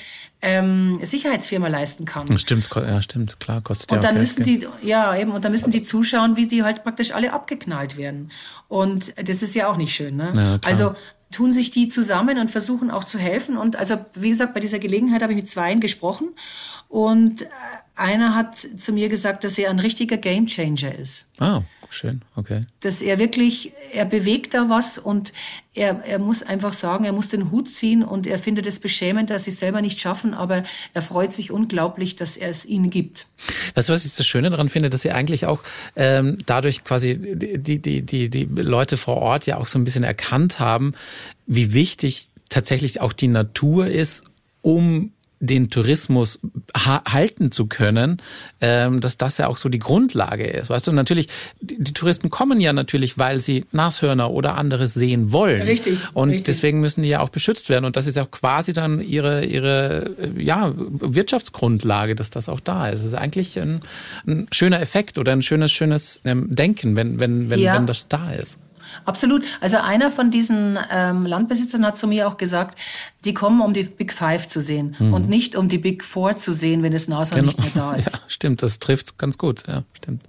[0.41, 2.37] ähm, Sicherheitsfirma leisten kann.
[2.37, 5.43] Stimmt, ja, stimmt, klar, kostet und ja dann auch müssen Geld, die, ja eben, und
[5.45, 8.31] dann müssen die zuschauen, wie die halt praktisch alle abgeknallt werden.
[8.67, 10.15] Und das ist ja auch nicht schön.
[10.15, 10.33] Ne?
[10.35, 10.95] Ja, also
[11.31, 13.57] tun sich die zusammen und versuchen auch zu helfen.
[13.57, 16.29] Und also wie gesagt, bei dieser Gelegenheit habe ich mit zweien gesprochen
[16.87, 17.47] und
[17.95, 21.25] einer hat zu mir gesagt, dass er ein richtiger Gamechanger ist.
[21.39, 22.61] Ah, schön, okay.
[22.81, 25.33] Dass er wirklich, er bewegt da was und
[25.73, 29.29] er, er muss einfach sagen, er muss den Hut ziehen und er findet es beschämend,
[29.29, 32.89] dass sie es selber nicht schaffen, aber er freut sich unglaublich, dass er es ihnen
[32.89, 33.27] gibt.
[33.75, 35.61] Weißt du, was ich das Schöne daran finde, dass sie eigentlich auch
[35.95, 40.03] ähm, dadurch quasi die, die, die, die Leute vor Ort ja auch so ein bisschen
[40.03, 40.93] erkannt haben,
[41.45, 44.23] wie wichtig tatsächlich auch die Natur ist,
[44.61, 46.39] um den Tourismus
[46.75, 48.17] halten zu können,
[48.59, 50.69] ähm, dass das ja auch so die Grundlage ist.
[50.69, 51.27] Weißt du, natürlich,
[51.61, 55.61] die, die, Touristen kommen ja natürlich, weil sie Nashörner oder anderes sehen wollen.
[55.61, 55.99] Richtig.
[56.13, 56.45] Und richtig.
[56.45, 57.85] deswegen müssen die ja auch beschützt werden.
[57.85, 63.01] Und das ist ja quasi dann ihre, ihre ja, Wirtschaftsgrundlage, dass das auch da ist.
[63.01, 63.81] Es ist eigentlich ein,
[64.25, 67.75] ein schöner Effekt oder ein schönes, schönes ähm, Denken, wenn, wenn, wenn, ja.
[67.75, 68.59] wenn das da ist.
[69.05, 69.43] Absolut.
[69.61, 72.79] Also einer von diesen ähm, Landbesitzern hat zu mir auch gesagt,
[73.25, 75.13] die kommen, um die Big Five zu sehen mhm.
[75.13, 77.47] und nicht um die Big Four zu sehen, wenn das NASA genau.
[77.47, 78.13] nicht mehr da ist.
[78.13, 79.63] Ja, stimmt, das trifft ganz gut.
[79.67, 80.23] Ja, stimmt.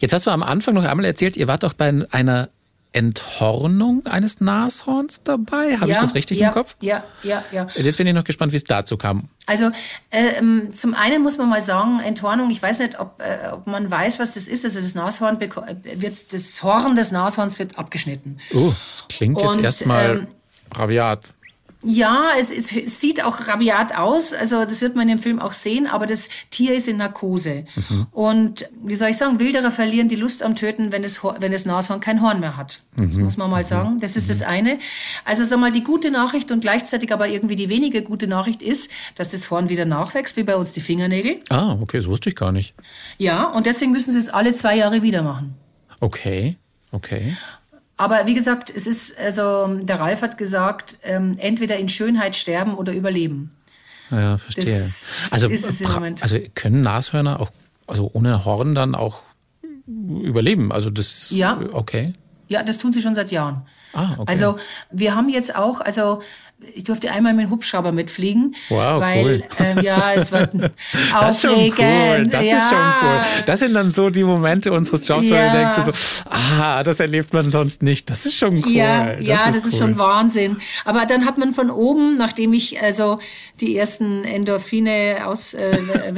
[0.00, 2.48] Jetzt hast du am Anfang noch einmal erzählt, ihr wart doch bei einer
[2.94, 5.76] Enthornung eines Nashorns dabei.
[5.76, 6.76] Habe ja, ich das richtig ja, im Kopf?
[6.80, 7.66] Ja, ja, ja.
[7.74, 9.28] Jetzt bin ich noch gespannt, wie es dazu kam.
[9.46, 9.70] Also
[10.12, 13.90] ähm, zum einen muss man mal sagen, Enthornung, ich weiß nicht, ob, äh, ob man
[13.90, 14.64] weiß, was das ist.
[14.64, 18.38] Also das Nashorn wird, das Horn des Nashorns wird abgeschnitten.
[18.54, 20.26] Oh, das klingt jetzt erstmal ähm,
[20.72, 21.34] rabiat.
[21.84, 25.52] Ja, es, es, es sieht auch rabiat aus, also das wird man im Film auch
[25.52, 27.66] sehen, aber das Tier ist in Narkose.
[27.76, 28.06] Mhm.
[28.10, 31.66] Und wie soll ich sagen, Wilderer verlieren die Lust am Töten, wenn es, wenn das
[31.66, 32.82] Nashorn kein Horn mehr hat.
[32.96, 33.08] Mhm.
[33.08, 33.68] Das muss man mal mhm.
[33.68, 33.98] sagen.
[34.00, 34.28] Das ist mhm.
[34.28, 34.78] das eine.
[35.24, 38.90] Also sag mal, die gute Nachricht und gleichzeitig aber irgendwie die weniger gute Nachricht ist,
[39.14, 41.40] dass das Horn wieder nachwächst, wie bei uns die Fingernägel.
[41.50, 42.74] Ah, okay, das wusste ich gar nicht.
[43.18, 45.54] Ja, und deswegen müssen sie es alle zwei Jahre wieder machen.
[46.00, 46.56] Okay,
[46.92, 47.36] okay.
[47.96, 52.74] Aber wie gesagt, es ist, also der Ralf hat gesagt, ähm, entweder in Schönheit sterben
[52.74, 53.54] oder überleben.
[54.10, 54.64] Ja, verstehe.
[54.64, 56.22] Das also, ist es im Moment.
[56.22, 57.50] also können Nashörner auch,
[57.86, 59.20] also ohne Horn dann auch
[59.86, 60.72] überleben?
[60.72, 61.58] Also das, ja.
[61.72, 62.12] okay.
[62.48, 63.62] Ja, das tun sie schon seit Jahren.
[63.92, 64.24] Ah, okay.
[64.26, 64.58] Also
[64.90, 66.20] wir haben jetzt auch, also
[66.74, 68.54] ich durfte einmal mit dem Hubschrauber mitfliegen.
[68.68, 69.44] Wow, weil, cool.
[69.58, 70.46] Ähm, ja, es war
[71.20, 72.26] Das ist schon cool.
[72.26, 72.56] Das ja.
[72.56, 73.20] ist schon cool.
[73.46, 75.36] Das sind dann so die Momente unseres Jobs, ja.
[75.36, 78.08] wo du denkst so, ah, das erlebt man sonst nicht.
[78.10, 78.72] Das ist schon cool.
[78.72, 79.68] Ja, das, ja, ist, das cool.
[79.68, 80.56] ist schon Wahnsinn.
[80.84, 83.18] Aber dann hat man von oben, nachdem ich also
[83.60, 85.78] die ersten Endorphine aus äh,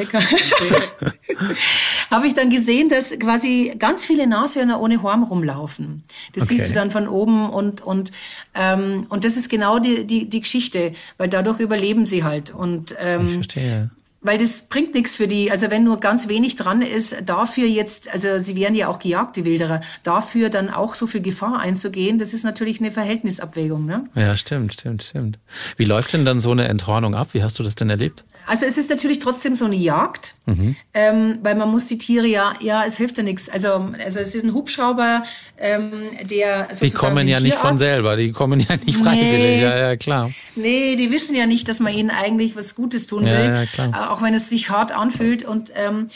[2.10, 6.04] habe ich dann gesehen, dass quasi ganz viele Nashörner ohne Horn rumlaufen.
[6.34, 6.56] Das okay.
[6.56, 8.10] siehst du dann von oben und und
[8.54, 12.52] ähm, und das ist genau die die die Geschichte, weil dadurch überleben sie halt.
[12.52, 13.90] Und ähm, ich verstehe.
[14.26, 18.12] Weil das bringt nichts für die, also wenn nur ganz wenig dran ist, dafür jetzt,
[18.12, 22.18] also sie werden ja auch gejagt, die Wilderer, dafür dann auch so viel Gefahr einzugehen,
[22.18, 23.86] das ist natürlich eine Verhältnisabwägung.
[23.86, 24.04] Ne?
[24.14, 25.38] Ja, stimmt, stimmt, stimmt.
[25.76, 27.28] Wie läuft denn dann so eine Enthornung ab?
[27.32, 28.24] Wie hast du das denn erlebt?
[28.48, 30.76] Also es ist natürlich trotzdem so eine Jagd, mhm.
[30.94, 33.48] ähm, weil man muss die Tiere ja, ja, es hilft ja nichts.
[33.48, 35.24] Also, also es ist ein Hubschrauber,
[35.58, 35.90] ähm,
[36.22, 39.96] der Die kommen ja nicht von selber, die kommen ja nicht freiwillig, nee, ja, ja,
[39.96, 40.30] klar.
[40.54, 43.66] Nee, die wissen ja nicht, dass man ihnen eigentlich was Gutes tun will, ja, ja,
[43.66, 44.12] klar.
[44.16, 45.42] Auch wenn es sich hart anfühlt.
[45.42, 46.08] Und ähm,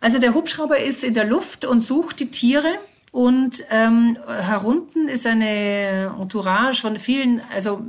[0.00, 2.68] also der Hubschrauber ist in der Luft und sucht die Tiere.
[3.12, 7.80] Und ähm, herunten ist eine Entourage von vielen, also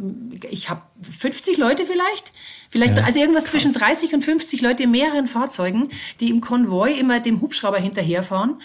[0.50, 2.32] ich habe 50 Leute vielleicht,
[2.72, 3.52] Vielleicht, ja, also irgendwas krass.
[3.52, 5.90] zwischen 30 und 50 Leute in mehreren Fahrzeugen,
[6.22, 8.62] die im Konvoi immer dem Hubschrauber hinterherfahren,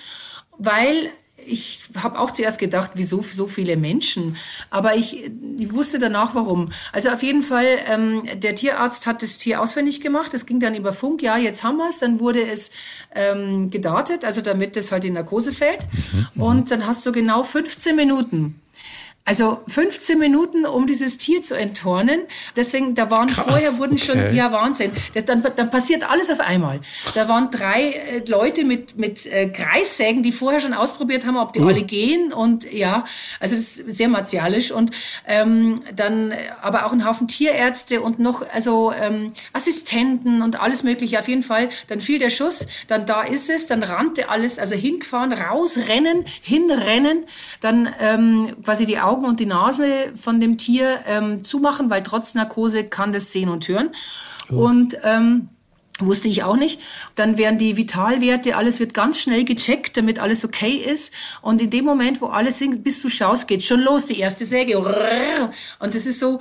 [0.58, 1.10] weil
[1.44, 4.36] ich habe auch zuerst gedacht, wieso so viele Menschen?
[4.70, 5.24] Aber ich,
[5.58, 6.72] ich wusste danach, warum.
[6.92, 10.34] Also auf jeden Fall, ähm, der Tierarzt hat das Tier auswendig gemacht.
[10.34, 11.98] Es ging dann über Funk, ja, jetzt haben wir es.
[11.98, 12.70] Dann wurde es
[13.14, 15.86] ähm, gedartet, also damit es halt in Narkose fällt.
[16.34, 16.42] Mhm.
[16.42, 18.60] und dann hast du genau 15 Minuten
[19.26, 22.20] also 15 Minuten, um dieses Tier zu enttornen.
[22.54, 24.12] Deswegen, da waren Krass, vorher wurden okay.
[24.12, 24.92] schon, ja Wahnsinn.
[25.14, 26.80] Das, dann, dann passiert alles auf einmal.
[27.14, 31.52] Da waren drei äh, Leute mit mit äh, Kreissägen, die vorher schon ausprobiert haben, ob
[31.52, 31.66] die uh.
[31.68, 33.04] alle gehen und ja,
[33.40, 34.92] also das ist sehr martialisch und
[35.26, 41.18] ähm, dann aber auch ein Haufen Tierärzte und noch also ähm, Assistenten und alles mögliche.
[41.18, 41.68] Auf jeden Fall.
[41.88, 47.24] Dann fiel der Schuss, dann da ist es, dann rannte alles, also hingefahren, rausrennen, hinrennen,
[47.60, 52.02] dann ähm, quasi die Augen Augen und die Nase von dem Tier ähm, zumachen, weil
[52.02, 53.90] trotz Narkose kann das sehen und hören.
[54.50, 54.66] Oh.
[54.66, 55.48] Und ähm,
[55.98, 56.78] Wusste ich auch nicht.
[57.14, 61.10] Dann werden die Vitalwerte, alles wird ganz schnell gecheckt, damit alles okay ist.
[61.40, 64.44] Und in dem Moment, wo alles singt, bis du schaust, geht schon los, die erste
[64.44, 64.76] Säge.
[64.76, 66.38] Und das ist so,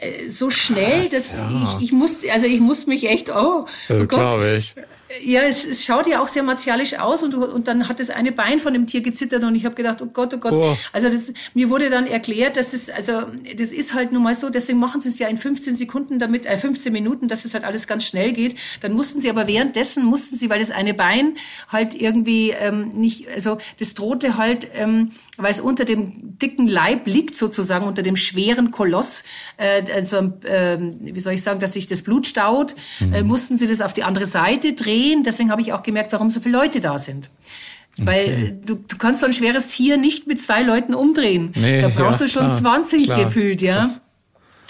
[0.00, 1.76] äh, so schnell, Krass, dass ja.
[1.78, 4.74] ich, ich muss, also ich muss mich echt, oh, das oh glaube ich.
[5.22, 8.32] Ja, es, es schaut ja auch sehr martialisch aus und, und dann hat das eine
[8.32, 10.52] Bein von dem Tier gezittert und ich habe gedacht, oh Gott, oh Gott.
[10.52, 10.76] Oh.
[10.92, 14.50] Also das, mir wurde dann erklärt, dass das, also das ist halt nun mal so,
[14.50, 17.64] deswegen machen sie es ja in 15 Sekunden damit, äh, 15 Minuten, dass es halt
[17.64, 18.56] alles ganz schnell geht.
[18.80, 21.36] Dann mussten sie aber währenddessen, mussten sie, weil das eine Bein
[21.68, 27.06] halt irgendwie ähm, nicht, also das drohte halt, ähm, weil es unter dem dicken Leib
[27.06, 29.22] liegt sozusagen, unter dem schweren Koloss,
[29.58, 33.12] äh, also äh, wie soll ich sagen, dass sich das Blut staut, äh, mhm.
[33.12, 35.22] äh, mussten sie das auf die andere Seite drehen drehen.
[35.22, 37.30] Deswegen habe ich auch gemerkt, warum so viele Leute da sind.
[37.98, 38.56] Weil okay.
[38.66, 41.52] du, du kannst so ein schweres Tier nicht mit zwei Leuten umdrehen.
[41.54, 43.24] Nee, da brauchst ja, du schon klar, 20 klar.
[43.24, 43.82] gefühlt, ja.
[43.82, 44.00] Krass.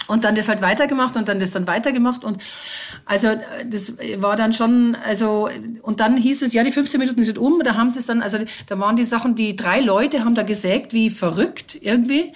[0.07, 2.37] Und dann das halt weitergemacht und dann das dann weitergemacht und
[3.05, 3.29] also
[3.67, 5.49] das war dann schon, also
[5.81, 8.21] und dann hieß es, ja, die 15 Minuten sind um, da haben sie es dann,
[8.21, 12.33] also da waren die Sachen, die drei Leute haben da gesägt wie verrückt irgendwie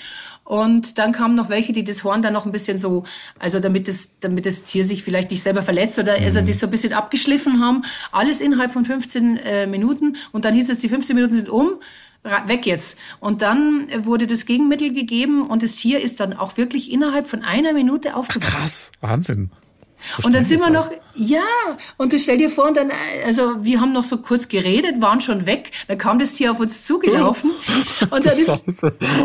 [0.50, 3.04] und dann kamen noch welche, die das Horn dann noch ein bisschen so,
[3.38, 6.48] also damit das, damit das Tier sich vielleicht nicht selber verletzt oder also mhm.
[6.48, 7.84] das so ein bisschen abgeschliffen haben.
[8.12, 10.18] Alles innerhalb von 15 äh, Minuten.
[10.32, 11.74] Und dann hieß es, die 15 Minuten sind um
[12.48, 12.98] weg jetzt.
[13.20, 17.44] Und dann wurde das Gegenmittel gegeben und das Tier ist dann auch wirklich innerhalb von
[17.44, 18.52] einer Minute aufgewacht.
[18.52, 19.52] Krass, Wahnsinn.
[20.18, 21.42] So und dann sind wir noch, ja,
[21.98, 22.92] und du stell dir vor, und dann,
[23.26, 26.60] also wir haben noch so kurz geredet, waren schon weg, dann kam das Tier auf
[26.60, 27.52] uns zugelaufen.
[28.10, 28.84] und dann ist,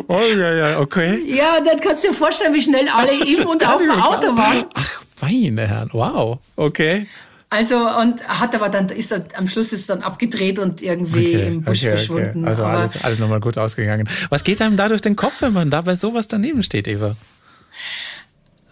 [0.09, 1.23] oh ja, ja, okay.
[1.27, 4.65] Ja, dann kannst du dir vorstellen, wie schnell alle im und auf dem Auto waren.
[4.75, 7.07] Ach, meine Herren, wow, okay.
[7.51, 11.47] Also und hat aber dann ist er, am Schluss ist dann abgedreht und irgendwie okay,
[11.47, 12.41] im Busch okay, verschwunden.
[12.41, 12.49] Okay.
[12.49, 14.09] Also aber alles, alles nochmal gut ausgegangen.
[14.29, 17.15] Was geht einem da durch den Kopf, wenn man da bei sowas daneben steht, Eva?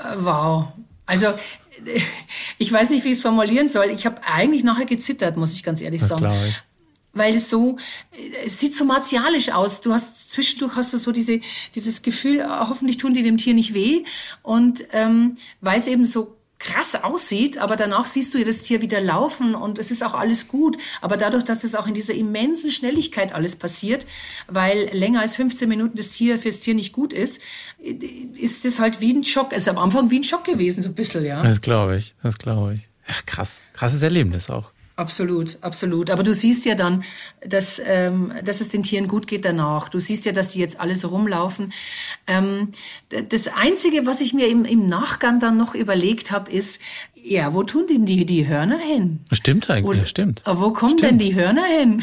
[0.01, 0.73] Äh, wow.
[1.07, 1.29] Also
[2.59, 3.91] ich weiß nicht, wie ich es formulieren soll.
[3.91, 6.31] Ich habe eigentlich nachher gezittert, muss ich ganz ehrlich sagen.
[6.49, 6.63] Ich.
[7.15, 7.77] Weil es so,
[8.45, 9.83] es sieht so martialisch aus.
[9.83, 11.41] Du hast zwischendurch hast du so diese,
[11.75, 14.05] dieses Gefühl, hoffentlich tun die dem Tier nicht weh.
[14.43, 19.01] Und ähm, weil es eben so krass aussieht, aber danach siehst du das Tier wieder
[19.01, 20.79] laufen und es ist auch alles gut.
[21.01, 24.07] Aber dadurch, dass es auch in dieser immensen Schnelligkeit alles passiert,
[24.47, 27.41] weil länger als 15 Minuten das Tier fürs Tier nicht gut ist,
[28.39, 29.53] ist das halt wie ein Schock.
[29.53, 31.43] Es ist am Anfang wie ein Schock gewesen, so ein bisschen, ja.
[31.43, 32.89] Das glaube ich, das glaube ich.
[33.09, 33.63] Ja, krass.
[33.73, 34.71] Krasses Erlebnis auch.
[34.95, 36.11] Absolut, absolut.
[36.11, 37.05] Aber du siehst ja dann,
[37.47, 39.89] dass, ähm, dass es den Tieren gut geht danach.
[39.89, 41.73] Du siehst ja, dass die jetzt alle so rumlaufen.
[42.27, 42.73] Ähm,
[43.09, 46.81] das Einzige, was ich mir im, im Nachgang dann noch überlegt habe, ist,
[47.15, 49.21] ja, wo tun denn die, die Hörner hin?
[49.31, 50.43] Stimmt eigentlich, wo, stimmt.
[50.45, 51.13] Wo kommen stimmt.
[51.13, 52.03] denn die Hörner hin?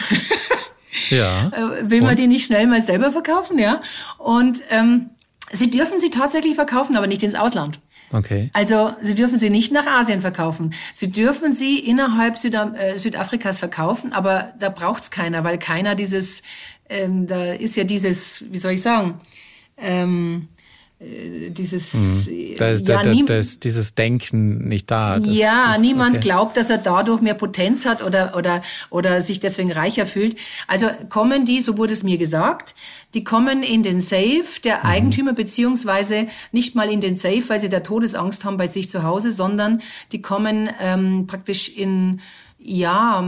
[1.09, 1.49] ja.
[1.49, 2.19] Äh, will man Und?
[2.19, 3.81] die nicht schnell mal selber verkaufen, ja?
[4.17, 5.11] Und ähm,
[5.51, 7.79] sie dürfen sie tatsächlich verkaufen, aber nicht ins Ausland.
[8.11, 8.49] Okay.
[8.53, 10.73] Also Sie dürfen sie nicht nach Asien verkaufen.
[10.93, 16.41] Sie dürfen sie innerhalb Süda äh, Südafrikas verkaufen, aber da braucht's keiner, weil keiner dieses,
[16.89, 19.19] ähm, da ist ja dieses, wie soll ich sagen,
[19.77, 20.58] ähm, äh,
[21.01, 22.55] dieses mhm.
[22.57, 25.17] da ist, ja, da, da, da ist dieses Denken nicht da.
[25.17, 26.23] Das, ja, das, niemand okay.
[26.23, 30.35] glaubt, dass er dadurch mehr Potenz hat oder oder oder sich deswegen reicher fühlt.
[30.67, 32.75] Also kommen die, so wurde es mir gesagt,
[33.13, 34.85] die kommen in den Safe der mhm.
[34.85, 39.03] Eigentümer beziehungsweise nicht mal in den Safe, weil sie da Todesangst haben bei sich zu
[39.03, 39.81] Hause, sondern
[40.11, 42.19] die kommen ähm, praktisch in
[42.61, 43.23] ja,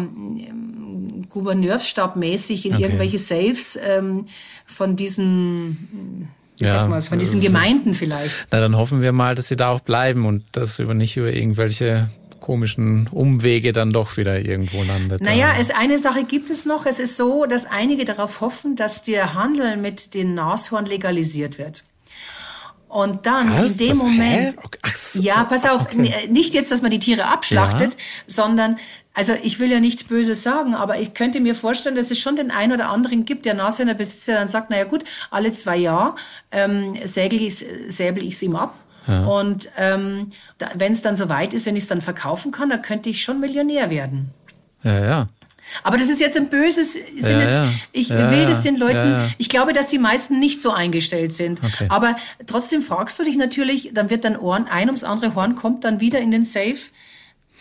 [1.29, 2.83] Gouverneursstabmäßig in okay.
[2.83, 4.25] irgendwelche Safes ähm,
[4.65, 6.27] von diesen
[6.61, 8.47] wie ja, sagt man von diesen Gemeinden vielleicht.
[8.51, 11.33] Na, dann hoffen wir mal, dass sie da auch bleiben und das über nicht über
[11.33, 12.07] irgendwelche
[12.39, 15.21] komischen Umwege dann doch wieder irgendwo landet.
[15.21, 16.85] Naja, es, eine Sache gibt es noch.
[16.85, 21.83] Es ist so, dass einige darauf hoffen, dass der Handel mit den Nashorn legalisiert wird.
[22.89, 23.71] Und dann Was?
[23.71, 24.79] in dem das, Moment, okay.
[24.93, 26.27] so, ja, pass auf, okay.
[26.29, 27.99] nicht jetzt, dass man die Tiere abschlachtet, ja.
[28.27, 28.79] sondern
[29.13, 32.37] also ich will ja nichts Böses sagen, aber ich könnte mir vorstellen, dass es schon
[32.37, 36.15] den einen oder anderen gibt, der Nashörnerbesitzer dann sagt, naja gut, alle zwei Jahre
[36.51, 37.63] ähm, säbel ich
[38.33, 38.75] es ihm ab.
[39.07, 39.25] Ja.
[39.25, 40.29] Und ähm,
[40.75, 43.23] wenn es dann so weit ist, wenn ich es dann verkaufen kann, dann könnte ich
[43.23, 44.29] schon Millionär werden.
[44.83, 45.27] Ja, ja.
[45.83, 47.69] Aber das ist jetzt ein böses, ja, jetzt, ja.
[47.91, 51.61] ich ja, will das den Leuten, ich glaube, dass die meisten nicht so eingestellt sind.
[51.63, 51.87] Okay.
[51.89, 52.15] Aber
[52.47, 55.99] trotzdem fragst du dich natürlich, dann wird dein Ohren, ein ums andere Horn kommt dann
[55.99, 56.77] wieder in den Safe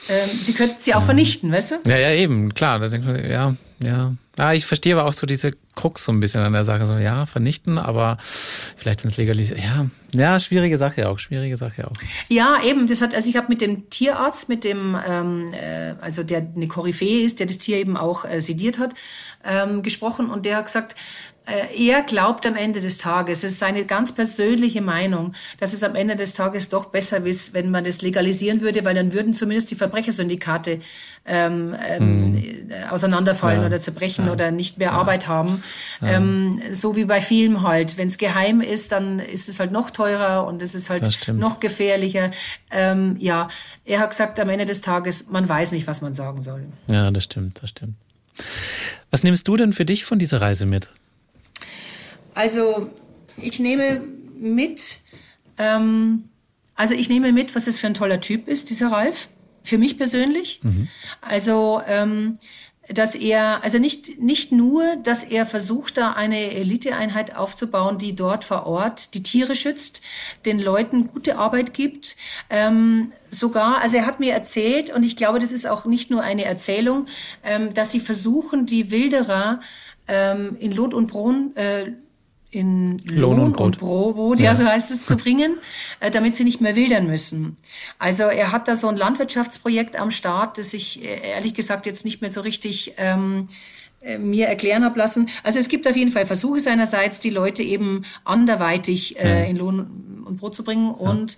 [0.08, 1.74] ähm, sie könnten sie auch vernichten, weißt du?
[1.86, 2.78] Ja, ja, eben, klar.
[2.78, 4.12] Da denkt man, ja, ja.
[4.38, 6.86] Ja, ich verstehe aber auch so diese Krux so ein bisschen an der Sache.
[6.86, 9.58] So, ja, vernichten, aber vielleicht wenn es legalisiert.
[9.58, 11.92] Ja, ja, schwierige Sache auch, schwierige Sache auch.
[12.28, 16.22] Ja, eben, das hat, also ich habe mit dem Tierarzt, mit dem, ähm, äh, also
[16.22, 18.94] der eine Koryphäe ist, der das Tier eben auch äh, sediert hat,
[19.44, 20.96] ähm, gesprochen und der hat gesagt,
[21.74, 25.94] er glaubt am Ende des Tages, es ist seine ganz persönliche Meinung, dass es am
[25.94, 29.70] Ende des Tages doch besser ist, wenn man das legalisieren würde, weil dann würden zumindest
[29.70, 30.80] die Verbrechersyndikate
[31.26, 32.72] ähm, ähm, hm.
[32.90, 33.66] auseinanderfallen ja.
[33.66, 34.32] oder zerbrechen ja.
[34.32, 34.94] oder nicht mehr ja.
[34.94, 35.62] Arbeit haben.
[36.02, 37.98] Ähm, so wie bei Film halt.
[37.98, 41.60] Wenn es geheim ist, dann ist es halt noch teurer und es ist halt noch
[41.60, 42.30] gefährlicher.
[42.70, 43.48] Ähm, ja,
[43.84, 46.64] er hat gesagt, am Ende des Tages, man weiß nicht, was man sagen soll.
[46.88, 47.94] Ja, das stimmt, das stimmt.
[49.10, 50.90] Was nimmst du denn für dich von dieser Reise mit?
[52.34, 52.90] Also
[53.36, 54.02] ich nehme
[54.38, 55.00] mit,
[55.58, 56.24] ähm,
[56.74, 59.28] also ich nehme mit, was das für ein toller Typ ist, dieser Ralf,
[59.62, 60.60] für mich persönlich.
[60.62, 60.88] Mhm.
[61.20, 62.38] Also ähm,
[62.92, 68.44] dass er, also nicht, nicht nur, dass er versucht, da eine Eliteeinheit aufzubauen, die dort
[68.44, 70.00] vor Ort die Tiere schützt,
[70.44, 72.16] den Leuten gute Arbeit gibt,
[72.48, 76.22] ähm, sogar, also er hat mir erzählt, und ich glaube, das ist auch nicht nur
[76.22, 77.06] eine Erzählung,
[77.44, 79.60] ähm, dass sie versuchen, die Wilderer
[80.08, 81.92] ähm, in Lot und Brunn äh,
[82.50, 83.66] in Lohn, Lohn und, Brot.
[83.66, 85.58] und Brot, ja, ja, so heißt es, zu bringen,
[86.00, 87.56] äh, damit sie nicht mehr wildern müssen.
[87.98, 92.04] Also er hat da so ein Landwirtschaftsprojekt am Start, das ich äh, ehrlich gesagt jetzt
[92.04, 93.48] nicht mehr so richtig ähm,
[94.02, 95.28] äh, mir erklären habe lassen.
[95.44, 100.24] Also es gibt auf jeden Fall Versuche seinerseits, die Leute eben anderweitig äh, in Lohn
[100.24, 101.36] und Brot zu bringen und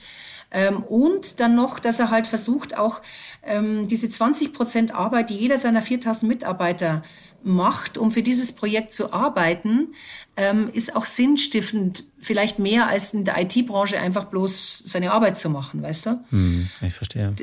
[0.55, 3.01] ähm, und dann noch, dass er halt versucht, auch
[3.43, 7.03] ähm, diese 20 Prozent Arbeit, die jeder seiner 4000 Mitarbeiter
[7.43, 9.95] macht, um für dieses Projekt zu arbeiten,
[10.37, 15.51] ähm, ist auch sinnstiftend, vielleicht mehr als in der IT-Branche einfach bloß seine Arbeit zu
[15.51, 16.25] machen, weißt du?
[16.31, 17.35] Hm, ich verstehe.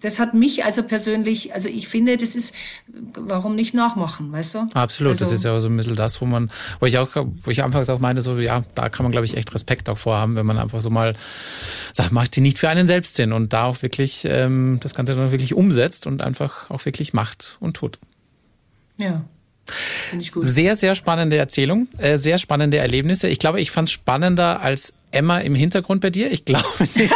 [0.00, 2.54] Das hat mich also persönlich, also ich finde, das ist,
[2.86, 4.58] warum nicht nachmachen, weißt du?
[4.74, 7.50] Absolut, also, das ist ja so ein bisschen das, wo man, wo ich auch, wo
[7.50, 10.36] ich anfangs auch meine, so, ja, da kann man, glaube ich, echt Respekt auch vorhaben,
[10.36, 11.14] wenn man einfach so mal
[11.92, 15.14] sagt, macht die nicht für einen selbst Sinn und da auch wirklich ähm, das Ganze
[15.14, 17.98] dann wirklich umsetzt und einfach auch wirklich macht und tut.
[18.98, 19.24] Ja.
[20.10, 20.42] Finde ich gut.
[20.44, 23.28] Sehr, sehr spannende Erzählung, äh, sehr spannende Erlebnisse.
[23.28, 26.30] Ich glaube, ich fand es spannender als Emma im Hintergrund bei dir.
[26.30, 27.10] Ich glaube nämlich.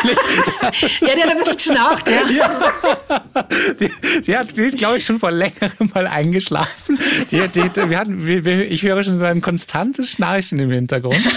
[1.01, 2.23] ja, die hat ein bisschen geschnarcht, ja.
[2.37, 3.45] ja.
[3.81, 6.99] Die, die, hat, die ist, glaube ich, schon vor längerem mal eingeschlafen.
[7.31, 11.19] Die, die, wir hatten, wir, ich höre schon so ein konstantes Schnarchen im Hintergrund.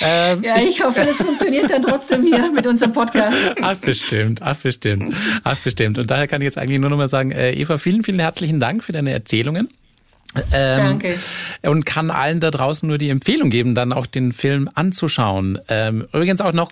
[0.00, 3.36] Ähm, ja, ich, ich hoffe, das funktioniert dann trotzdem hier mit unserem Podcast.
[3.60, 5.14] Ach, bestimmt, ach, bestimmt,
[5.44, 5.98] ach, bestimmt.
[5.98, 8.58] Und daher kann ich jetzt eigentlich nur noch mal sagen, äh, Eva, vielen, vielen herzlichen
[8.58, 9.68] Dank für deine Erzählungen.
[10.52, 11.18] Ähm, Danke.
[11.62, 15.58] Und kann allen da draußen nur die Empfehlung geben, dann auch den Film anzuschauen.
[15.68, 16.70] Ähm, übrigens auch noch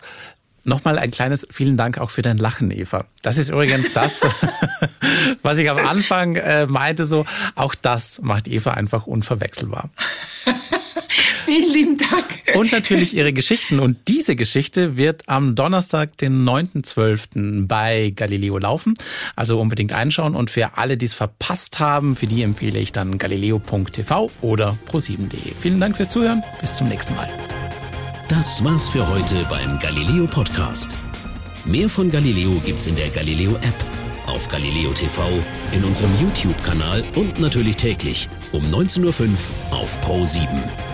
[0.67, 3.05] Nochmal ein kleines vielen Dank auch für dein Lachen, Eva.
[3.21, 4.23] Das ist übrigens das,
[5.43, 9.91] was ich am Anfang äh, meinte, so, auch das macht Eva einfach unverwechselbar.
[11.45, 12.25] Vielen lieben Dank.
[12.55, 13.81] Und natürlich ihre Geschichten.
[13.81, 17.67] Und diese Geschichte wird am Donnerstag, den 9.12.
[17.67, 18.95] bei Galileo laufen.
[19.37, 20.35] Also unbedingt einschauen.
[20.35, 25.53] Und für alle, die es verpasst haben, für die empfehle ich dann galileo.tv oder pro7.de.
[25.61, 26.43] Vielen Dank fürs Zuhören.
[26.61, 27.29] Bis zum nächsten Mal.
[28.29, 30.91] Das war's für heute beim Galileo Podcast.
[31.67, 33.85] Mehr von Galileo gibt's in der Galileo App,
[34.27, 35.23] auf Galileo TV,
[35.73, 39.03] in unserem YouTube-Kanal und natürlich täglich um 19.05
[39.71, 40.94] Uhr auf Pro 7.